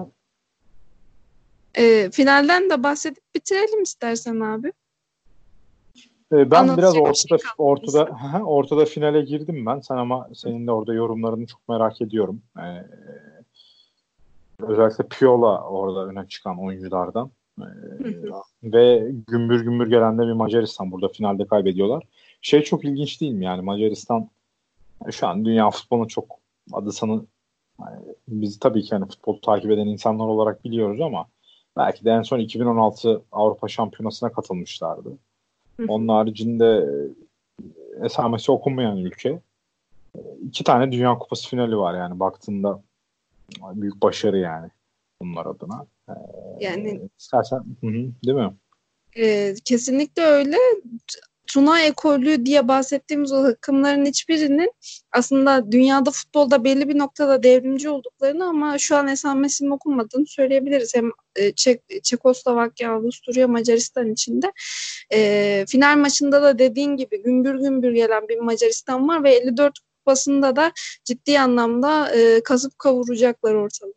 E, 1.80 2.10
finalden 2.10 2.70
de 2.70 2.82
bahsedip 2.82 3.22
bitirelim 3.34 3.82
istersen 3.82 4.40
abi. 4.40 4.72
E, 6.32 6.50
ben 6.50 6.76
biraz 6.76 6.96
ortada 6.96 7.38
şey 7.38 7.50
ortada 7.58 8.08
ortada 8.44 8.84
finale 8.84 9.20
girdim 9.20 9.66
ben. 9.66 9.80
Sen 9.80 9.96
ama 9.96 10.28
senin 10.34 10.66
de 10.66 10.72
orada 10.72 10.94
yorumlarını 10.94 11.46
çok 11.46 11.68
merak 11.68 12.00
ediyorum. 12.00 12.42
Ee, 12.58 12.84
özellikle 14.58 15.04
Piola 15.04 15.64
orada 15.64 16.06
öne 16.06 16.28
çıkan 16.28 16.64
oyunculardan. 16.64 17.30
Ee, 17.60 17.64
ve 18.62 19.10
gümbür 19.26 19.60
gümbür 19.60 19.86
gelen 19.86 20.18
de 20.18 20.22
bir 20.22 20.32
Macaristan 20.32 20.92
burada 20.92 21.08
finalde 21.08 21.46
kaybediyorlar. 21.46 22.04
Şey 22.42 22.62
çok 22.62 22.84
ilginç 22.84 23.20
değil 23.20 23.32
mi 23.32 23.44
yani 23.44 23.62
Macaristan 23.62 24.28
şu 25.10 25.26
an 25.26 25.44
dünya 25.44 25.70
futboluna 25.70 26.08
çok 26.08 26.38
adı 26.72 26.92
sanı 26.92 27.22
yani 27.80 28.00
biz 28.28 28.58
tabii 28.58 28.82
ki 28.82 28.94
yani 28.94 29.06
futbol 29.06 29.40
takip 29.40 29.70
eden 29.70 29.86
insanlar 29.86 30.24
olarak 30.24 30.64
biliyoruz 30.64 31.00
ama 31.00 31.26
belki 31.76 32.04
de 32.04 32.10
en 32.10 32.22
son 32.22 32.38
2016 32.38 33.22
Avrupa 33.32 33.68
Şampiyonası'na 33.68 34.32
katılmışlardı. 34.32 35.18
Onun 35.88 36.08
haricinde 36.08 36.86
esamesi 38.04 38.52
okunmayan 38.52 38.96
ülke. 38.96 39.40
İki 40.42 40.64
tane 40.64 40.92
Dünya 40.92 41.18
Kupası 41.18 41.48
finali 41.48 41.76
var 41.76 41.98
yani 41.98 42.20
baktığında 42.20 42.82
büyük 43.62 44.02
başarı 44.02 44.38
yani 44.38 44.70
bunlar 45.22 45.46
adına. 45.46 45.86
Ee, 46.08 46.12
yani 46.60 47.08
istersen 47.18 47.64
hı 47.80 47.86
hı, 47.86 47.92
değil 48.24 48.36
mi? 48.36 48.54
E, 49.16 49.54
kesinlikle 49.64 50.22
öyle. 50.22 50.56
Tuna 51.52 51.82
ekolü 51.82 52.46
diye 52.46 52.68
bahsettiğimiz 52.68 53.32
o 53.32 53.36
akımların 53.36 54.04
hiçbirinin 54.04 54.72
aslında 55.12 55.72
dünyada 55.72 56.10
futbolda 56.10 56.64
belli 56.64 56.88
bir 56.88 56.98
noktada 56.98 57.42
devrimci 57.42 57.88
olduklarını 57.88 58.44
ama 58.44 58.78
şu 58.78 58.96
an 58.96 59.08
esamesinin 59.08 59.70
okunmadığını 59.70 60.26
söyleyebiliriz. 60.26 60.94
Hem 60.94 61.10
e, 61.36 61.52
Çek, 61.52 61.82
Çekoslovakya, 62.02 62.92
Avusturya, 62.92 63.48
Macaristan 63.48 64.12
içinde. 64.12 64.52
E, 65.12 65.64
final 65.68 65.98
maçında 65.98 66.42
da 66.42 66.58
dediğin 66.58 66.96
gibi 66.96 67.22
gümbür 67.22 67.54
gümbür 67.54 67.92
gelen 67.92 68.28
bir 68.28 68.38
Macaristan 68.38 69.08
var 69.08 69.24
ve 69.24 69.34
54 69.34 69.78
kupasında 69.98 70.56
da 70.56 70.72
ciddi 71.04 71.40
anlamda 71.40 72.16
e, 72.16 72.42
kazıp 72.42 72.78
kavuracaklar 72.78 73.54
ortalığı. 73.54 73.92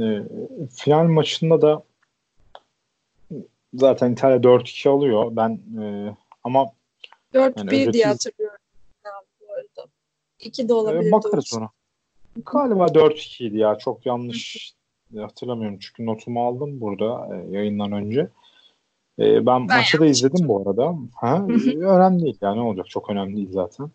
E, 0.00 0.04
final 0.76 1.04
maçında 1.04 1.62
da 1.62 1.82
zaten 3.74 4.12
İtalya 4.12 4.36
4-2 4.36 4.88
alıyor. 4.88 5.36
Ben 5.36 5.60
e, 5.82 6.14
ama 6.44 6.72
4-1 7.34 7.74
yani 7.74 7.92
diye 7.92 8.04
hatırlıyorum. 8.04 8.58
Bu 9.40 9.52
arada. 9.52 9.90
2 10.38 10.68
de 10.68 10.74
olabilir. 10.74 11.08
E, 11.08 11.12
bakarız 11.12 11.48
sonra. 11.48 11.70
Galiba 12.52 12.86
4-2 12.86 13.44
idi 13.44 13.58
ya. 13.58 13.78
Çok 13.78 14.06
yanlış 14.06 14.72
hatırlamıyorum. 15.16 15.78
Çünkü 15.78 16.06
notumu 16.06 16.46
aldım 16.46 16.80
burada 16.80 17.36
e, 17.36 17.50
yayından 17.50 17.92
önce. 17.92 18.20
E, 19.18 19.46
ben, 19.46 19.68
ben 19.68 19.76
maçı 19.76 20.00
da 20.00 20.06
izledim 20.06 20.48
bu 20.48 20.60
arada. 20.60 20.94
Ha, 21.14 21.46
önemli 21.76 22.22
değil 22.22 22.38
yani 22.40 22.56
ne 22.56 22.62
olacak 22.62 22.90
çok 22.90 23.10
önemli 23.10 23.36
değil 23.36 23.52
zaten. 23.52 23.90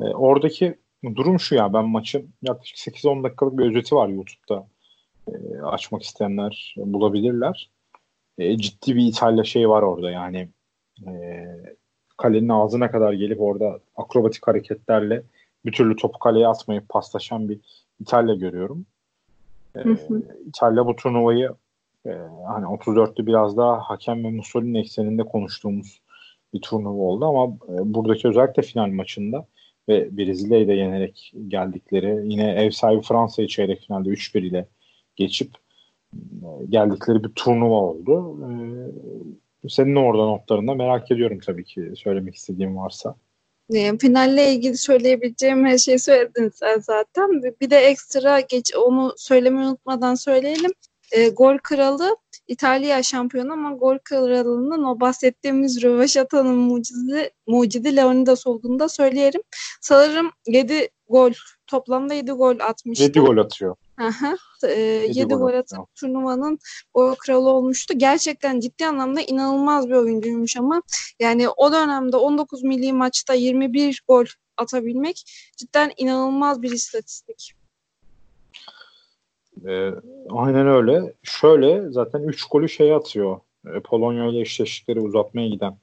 E, 0.00 0.04
oradaki 0.04 0.78
durum 1.04 1.40
şu 1.40 1.54
ya 1.54 1.72
ben 1.72 1.84
maçın 1.84 2.30
yaklaşık 2.42 2.94
8-10 2.94 3.24
dakikalık 3.24 3.58
bir 3.58 3.70
özeti 3.70 3.94
var 3.94 4.08
YouTube'da. 4.08 4.66
E, 5.28 5.62
açmak 5.62 6.02
isteyenler 6.02 6.74
bulabilirler. 6.76 7.70
E, 8.38 8.58
ciddi 8.58 8.96
bir 8.96 9.06
İtalya 9.06 9.44
şey 9.44 9.68
var 9.68 9.82
orada 9.82 10.10
yani 10.10 10.48
e, 11.06 11.12
kalenin 12.16 12.48
ağzına 12.48 12.90
kadar 12.90 13.12
gelip 13.12 13.40
orada 13.40 13.80
akrobatik 13.96 14.48
hareketlerle 14.48 15.22
bir 15.64 15.72
türlü 15.72 15.96
topu 15.96 16.18
kaleye 16.18 16.48
atmayıp 16.48 16.88
paslaşan 16.88 17.48
bir 17.48 17.58
İtalya 18.00 18.34
görüyorum. 18.34 18.86
E, 19.76 19.80
İtalya 20.46 20.86
bu 20.86 20.96
turnuvayı 20.96 21.54
e, 22.06 22.10
hani 22.48 22.66
34'te 22.66 23.26
biraz 23.26 23.56
daha 23.56 23.78
hakem 23.78 24.24
ve 24.24 24.30
Mussolini 24.30 24.80
ekseninde 24.80 25.22
konuştuğumuz 25.22 26.00
bir 26.54 26.60
turnuva 26.60 27.02
oldu 27.02 27.24
ama 27.24 27.56
e, 27.68 27.94
buradaki 27.94 28.28
özellikle 28.28 28.62
final 28.62 28.88
maçında 28.88 29.46
ve 29.88 30.16
Brezilya'yı 30.16 30.68
da 30.68 30.72
yenerek 30.72 31.32
geldikleri 31.48 32.32
yine 32.32 32.52
ev 32.52 32.70
sahibi 32.70 33.02
Fransa'yı 33.02 33.48
çeyrek 33.48 33.80
finalde 33.80 34.08
3-1 34.08 34.38
ile 34.38 34.66
geçip 35.16 35.50
geldikleri 36.68 37.24
bir 37.24 37.28
turnuva 37.28 37.74
oldu. 37.74 38.38
Ee, 39.64 39.68
senin 39.68 39.96
orada 39.96 40.22
notlarında 40.22 40.74
merak 40.74 41.10
ediyorum 41.10 41.38
tabii 41.46 41.64
ki 41.64 41.92
söylemek 41.96 42.34
istediğim 42.34 42.76
varsa. 42.76 43.14
E, 43.74 43.98
finalle 43.98 44.52
ilgili 44.52 44.76
söyleyebileceğim 44.76 45.64
her 45.64 45.78
şeyi 45.78 45.98
söyledin 45.98 46.50
sen 46.54 46.78
zaten. 46.78 47.42
Bir 47.60 47.70
de 47.70 47.76
ekstra 47.76 48.40
geç 48.40 48.74
onu 48.76 49.14
söylemeyi 49.16 49.68
unutmadan 49.68 50.14
söyleyelim. 50.14 50.70
E, 51.12 51.28
gol 51.28 51.58
kralı 51.62 52.16
İtalya 52.48 53.02
şampiyonu 53.02 53.52
ama 53.52 53.72
gol 53.72 53.98
kralının 53.98 54.84
o 54.84 55.00
bahsettiğimiz 55.00 55.82
Rövaşata'nın 55.82 56.56
mucidi, 56.56 57.30
mucidi 57.46 57.96
Leonidas 57.96 58.46
olduğunu 58.46 58.78
da 58.78 58.88
söyleyelim. 58.88 59.40
Sanırım 59.80 60.30
7 60.46 60.88
gol 61.08 61.32
toplamda 61.66 62.14
7 62.14 62.32
gol 62.32 62.58
atmıştı. 62.60 63.04
7 63.04 63.20
gol 63.20 63.36
atıyor. 63.36 63.76
Aha, 63.98 64.36
e, 64.64 64.80
7, 64.80 65.18
7 65.18 65.34
gol 65.34 65.54
atıp 65.54 65.94
turnuvanın 65.94 66.58
o 66.94 67.14
kralı 67.18 67.50
olmuştu. 67.50 67.94
Gerçekten 67.96 68.60
ciddi 68.60 68.86
anlamda 68.86 69.20
inanılmaz 69.20 69.88
bir 69.88 69.94
oyuncuymuş 69.94 70.56
ama 70.56 70.82
yani 71.20 71.48
o 71.48 71.72
dönemde 71.72 72.16
19 72.16 72.62
milli 72.62 72.92
maçta 72.92 73.34
21 73.34 74.02
gol 74.08 74.24
atabilmek 74.56 75.24
cidden 75.56 75.92
inanılmaz 75.96 76.62
bir 76.62 76.70
istatistik. 76.70 77.52
E, 79.66 79.90
aynen 80.30 80.68
öyle. 80.68 81.12
Şöyle 81.22 81.90
zaten 81.90 82.22
3 82.22 82.44
golü 82.44 82.68
şey 82.68 82.94
atıyor. 82.94 83.40
E, 83.66 83.80
Polonya 83.80 84.26
ile 84.26 84.40
eşleştikleri 84.40 85.00
uzatmaya 85.00 85.48
giden 85.48 85.76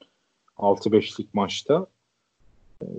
6-5'lik 0.56 1.34
maçta 1.34 1.86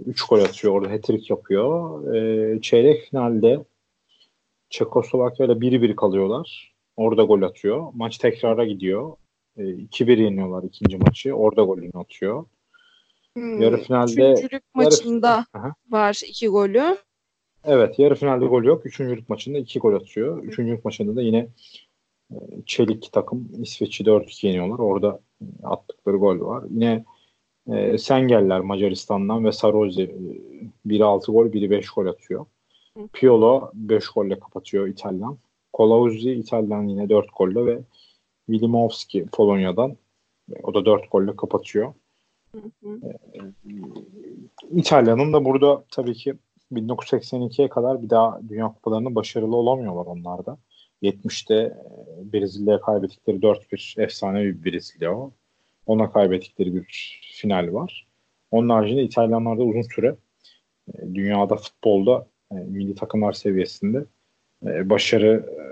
3 0.05 0.22
e, 0.22 0.26
gol 0.30 0.39
atıyor. 0.39 0.74
Orada 0.74 0.91
hat-trick 0.93 1.34
yapıyor. 1.34 2.03
E, 2.15 2.61
çeyrek 2.61 3.09
finalde 3.09 3.65
Çekoslovakya 4.70 5.45
ile 5.45 5.53
1-1 5.53 5.95
kalıyorlar. 5.95 6.76
Orada 6.95 7.24
gol 7.24 7.41
atıyor. 7.41 7.88
Maç 7.93 8.18
tekrara 8.18 8.65
gidiyor. 8.65 9.18
E, 9.57 9.63
2-1 9.63 10.22
yeniyorlar 10.22 10.63
ikinci 10.63 10.97
maçı. 10.97 11.34
Orada 11.34 11.63
golünü 11.63 11.91
atıyor. 11.93 12.45
Hmm, 13.34 13.61
yarı 13.61 13.78
finalde 13.78 14.32
Üçüncülük 14.32 14.63
maçında 14.74 15.45
yarı, 15.55 15.74
var 15.89 16.22
iki 16.28 16.47
golü. 16.47 16.97
Evet 17.63 17.99
yarı 17.99 18.15
finalde 18.15 18.45
gol 18.45 18.63
yok. 18.63 18.86
Üçüncülük 18.86 19.30
maçında 19.30 19.57
iki 19.57 19.80
gol 19.80 19.93
atıyor. 19.93 20.43
Üçüncülük 20.43 20.86
maçında 20.86 21.15
da 21.15 21.22
yine 21.22 21.47
e, 22.32 22.36
Çelik 22.65 23.09
takım 23.11 23.49
İsveç'i 23.61 24.03
4-2 24.03 24.47
yeniyorlar. 24.47 24.80
Orada 24.80 25.20
attıkları 25.63 26.18
gol 26.18 26.39
var. 26.39 26.63
Yine 26.70 27.05
e, 27.72 27.97
Sengeller 27.97 28.59
Macaristan'dan 28.59 29.45
ve 29.45 29.51
Sarozi 29.51 30.03
e, 30.03 30.15
biri 30.86 31.03
6 31.03 31.32
gol, 31.32 31.53
biri 31.53 31.70
5 31.70 31.89
gol 31.89 32.05
atıyor. 32.05 32.45
Piolo 33.14 33.72
5 33.74 34.08
golle 34.10 34.39
kapatıyor 34.39 34.88
İtalyan. 34.88 35.38
Colauzzi 35.78 36.32
İtalyan 36.32 36.88
yine 36.88 37.10
4 37.10 37.28
golle 37.38 37.66
ve 37.66 37.80
Wilimowski 38.45 39.26
Polonya'dan 39.26 39.98
o 40.64 40.74
da 40.74 40.86
4 40.86 41.12
golle 41.12 41.36
kapatıyor. 41.36 41.93
Hı 42.52 42.62
hı. 42.84 43.00
Ee, 43.04 43.41
İtalya'nın 44.72 45.34
da 45.34 45.45
burada 45.45 45.84
tabii 45.91 46.14
ki 46.14 46.34
1982'ye 46.72 47.70
kadar 47.70 48.02
bir 48.02 48.10
daha 48.10 48.41
Dünya 48.50 48.68
Kupalarında 48.68 49.16
başarılı 49.16 49.56
olamıyorlar 49.56 50.06
onlar 50.06 50.45
da. 50.45 50.58
70'te 51.04 51.56
e, 51.56 51.74
Brezilya'ya 52.34 52.82
kaybettikleri 52.82 53.38
4-1 53.38 54.02
efsane 54.02 54.43
bir 54.43 54.66
Brezilya 54.66 55.18
o. 55.18 55.32
Ona 55.86 56.12
kaybettikleri 56.12 56.76
bir 56.76 57.20
final 57.34 57.74
var. 57.74 58.08
Onun 58.52 58.70
haricinde 58.70 59.04
İtalyanlar 59.04 59.58
da 59.58 59.64
uzun 59.64 59.82
süre 59.82 60.16
e, 60.93 61.16
dünyada 61.16 61.56
futbolda 61.56 62.28
e, 62.52 62.56
milli 62.56 62.95
takımlar 62.95 63.34
seviyesinde 63.34 64.06
e, 64.66 64.89
başarı 64.89 65.45
e, 65.58 65.64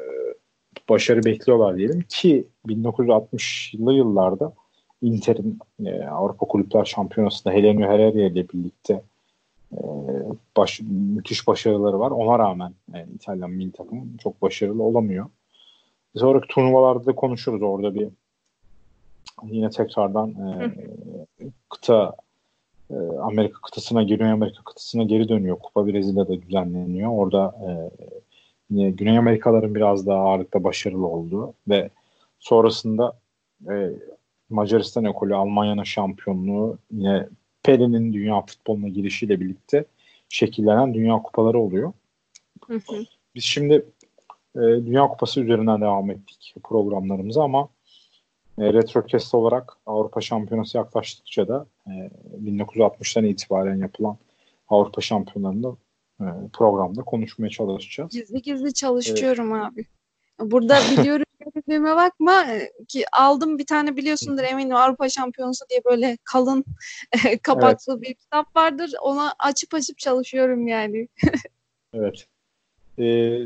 başarı 0.90 1.24
bekliyorlar 1.24 1.78
diyelim 1.78 2.02
ki 2.10 2.48
1960'lı 2.68 3.94
yıllarda 3.94 4.54
Inter'in 5.02 5.60
e, 5.86 6.04
Avrupa 6.04 6.46
Kulüpler 6.46 6.86
Şampiyonası'nda 6.86 7.54
Helenio 7.54 7.90
Herrera 7.90 8.22
ile 8.22 8.50
birlikte 8.50 9.04
e, 9.74 9.80
baş, 10.58 10.82
müthiş 10.90 11.48
başarıları 11.48 12.00
var. 12.00 12.12
Ona 12.12 12.40
rağmen 12.40 12.74
e, 12.94 13.06
İtalyan 13.16 13.52
milli 13.52 13.72
takım 13.72 14.18
çok 14.18 14.42
başarılı 14.42 14.84
olamıyor. 14.84 15.26
Sonraki 16.16 16.48
turnuvalarda 16.48 17.06
da 17.06 17.16
konuşuruz 17.16 17.62
orada 17.62 17.96
bir 17.96 18.08
yine 19.44 19.70
tekrardan 19.70 20.30
e, 20.30 20.72
kıta 21.70 22.16
e, 22.90 22.96
Amerika 23.22 23.62
kıtasına, 23.62 24.04
Güney 24.04 24.32
Amerika 24.32 24.64
kıtasına 24.64 25.04
geri 25.04 25.30
dönüyor. 25.30 25.60
Kupa 25.60 25.88
Brezilya'da 25.88 26.42
düzenleniyor. 26.42 27.12
Orada 27.12 27.56
e, 28.70 28.90
Güney 28.90 29.18
Amerikaların 29.18 29.76
biraz 29.76 30.08
daha 30.08 30.20
ağırlıkta 30.20 30.64
başarılı 30.64 31.08
olduğu 31.08 31.54
ve 31.68 31.90
sonrasında 32.40 33.20
e, 33.70 33.92
Macaristan 34.50 35.06
ekolü 35.06 35.36
Almanya'nın 35.36 35.84
şampiyonluğu 35.84 36.78
yine 36.92 37.28
Pele'nin 37.64 38.14
dünya 38.14 38.42
futboluna 38.42 38.88
girişiyle 38.88 39.40
birlikte 39.42 39.86
şekillenen 40.30 40.94
dünya 40.94 41.18
kupaları 41.18 41.60
oluyor. 41.60 41.94
Hı 42.68 42.74
hı. 42.74 43.06
Biz 43.36 43.44
şimdi 43.44 43.86
e, 44.56 44.60
Dünya 44.60 45.08
Kupası 45.08 45.42
üzerinden 45.42 45.82
devam 45.82 46.12
ettik 46.12 46.56
programlarımıza 46.64 47.44
ama 47.44 47.70
e, 48.60 49.38
olarak 49.38 49.78
Avrupa 49.86 50.22
Şampiyonası 50.22 50.78
yaklaştıkça 50.78 51.48
da 51.48 51.66
e, 51.88 51.92
1960'tan 52.44 53.28
itibaren 53.28 53.76
yapılan 53.76 54.18
Avrupa 54.70 55.02
Şampiyonlarında 55.02 55.78
e, 56.22 56.26
programda 56.54 57.02
konuşmaya 57.02 57.50
çalışacağız. 57.50 58.12
Gizli 58.12 58.42
gizli 58.42 58.74
çalışıyorum 58.74 59.56
evet. 59.56 59.66
abi. 59.66 59.86
Burada 60.52 60.80
biliyorum 60.92 61.26
dediğime 61.56 61.96
bakma 61.96 62.46
e, 62.52 62.72
ki 62.88 63.06
aldım 63.12 63.58
bir 63.58 63.66
tane 63.66 63.96
biliyorsundur 63.98 64.44
eminim 64.44 64.76
Avrupa 64.76 65.10
Şampiyonası 65.10 65.66
diye 65.70 65.82
böyle 65.86 66.18
kalın 66.24 66.66
e, 67.26 67.38
kapaklı 67.38 67.94
evet. 67.94 68.02
bir 68.02 68.14
kitap 68.14 68.56
vardır. 68.56 68.94
Ona 69.02 69.34
açıp 69.40 69.74
açıp 69.74 69.98
çalışıyorum 69.98 70.68
yani. 70.68 71.08
evet. 71.94 72.28
Ee, 73.00 73.40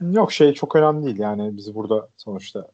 yok 0.00 0.32
şey 0.32 0.54
çok 0.54 0.76
önemli 0.76 1.06
değil 1.06 1.18
yani 1.18 1.56
biz 1.56 1.74
burada 1.74 2.08
sonuçta 2.16 2.68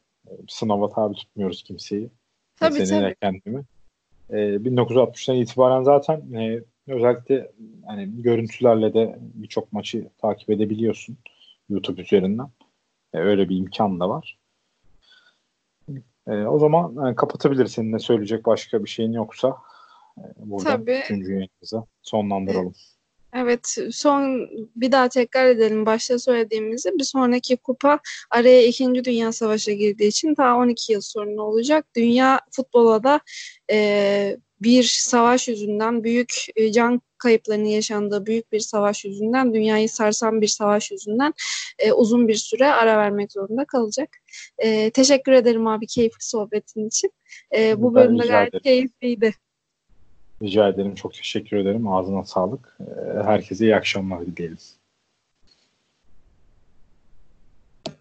sınava 0.48 0.88
tabi 0.88 1.14
tutmuyoruz 1.14 1.62
kimseyi. 1.62 2.10
Tabii 2.56 2.86
Seni 2.86 3.00
tabii. 3.00 3.14
kendimi. 3.22 3.64
Ee, 4.30 4.36
1960'tan 4.36 5.36
itibaren 5.36 5.82
zaten 5.82 6.32
e, 6.32 6.62
özellikle 6.88 7.52
hani 7.86 8.22
görüntülerle 8.22 8.94
de 8.94 9.18
birçok 9.20 9.72
maçı 9.72 10.08
takip 10.18 10.50
edebiliyorsun 10.50 11.16
YouTube 11.68 12.02
üzerinden. 12.02 12.48
E, 13.12 13.18
öyle 13.18 13.48
bir 13.48 13.56
imkan 13.56 14.00
da 14.00 14.08
var. 14.08 14.38
E, 16.28 16.32
o 16.32 16.58
zaman 16.58 16.94
yani 17.04 17.16
kapatabilir 17.16 17.66
seninle 17.66 17.98
söyleyecek 17.98 18.46
başka 18.46 18.84
bir 18.84 18.88
şeyin 18.88 19.12
yoksa 19.12 19.56
e, 20.18 20.22
burada 20.36 20.70
Tabii. 20.70 21.00
üçüncü 21.04 21.32
yayınımızı 21.32 21.82
sonlandıralım. 22.02 22.74
Evet 22.76 22.93
son 23.91 24.49
bir 24.76 24.93
daha 24.93 25.09
tekrar 25.09 25.47
edelim 25.47 25.87
başta 25.87 26.18
söylediğimizi 26.18 26.91
bir 26.99 27.05
sonraki 27.05 27.57
kupa 27.57 27.99
araya 28.30 28.66
2. 28.66 29.05
Dünya 29.05 29.32
Savaşı 29.32 29.72
girdiği 29.72 30.09
için 30.09 30.37
daha 30.37 30.57
12 30.57 30.93
yıl 30.93 31.01
sonra 31.01 31.43
olacak. 31.43 31.87
Dünya 31.97 32.41
futbola 32.51 33.05
da 33.05 33.20
e, 33.70 34.37
bir 34.61 34.82
savaş 34.82 35.49
yüzünden 35.49 36.05
büyük 36.05 36.35
e, 36.57 36.72
can 36.72 37.01
kayıplarının 37.18 37.68
yaşandığı 37.68 38.26
büyük 38.26 38.53
bir 38.53 38.61
savaş 38.61 39.05
yüzünden 39.05 39.55
dünyayı 39.55 39.89
sarsan 39.89 40.41
bir 40.41 40.47
savaş 40.47 40.91
yüzünden 40.91 41.35
e, 41.78 41.93
uzun 41.93 42.28
bir 42.28 42.35
süre 42.35 42.66
ara 42.66 42.97
vermek 42.97 43.32
zorunda 43.32 43.64
kalacak. 43.64 44.09
E, 44.59 44.91
teşekkür 44.91 45.32
ederim 45.32 45.66
abi 45.66 45.87
keyifli 45.87 46.24
sohbetin 46.24 46.89
için. 46.89 47.11
E, 47.57 47.82
bu 47.82 47.95
bölümde 47.95 48.26
gayet 48.26 48.62
keyifliydi. 48.62 49.35
Rica 50.43 50.68
ederim. 50.68 50.95
Çok 50.95 51.14
teşekkür 51.14 51.57
ederim. 51.57 51.89
Ağzına 51.89 52.24
sağlık. 52.24 52.78
E, 52.80 53.22
herkese 53.22 53.64
iyi 53.64 53.76
akşamlar 53.76 54.26
dileyelim. 54.26 54.59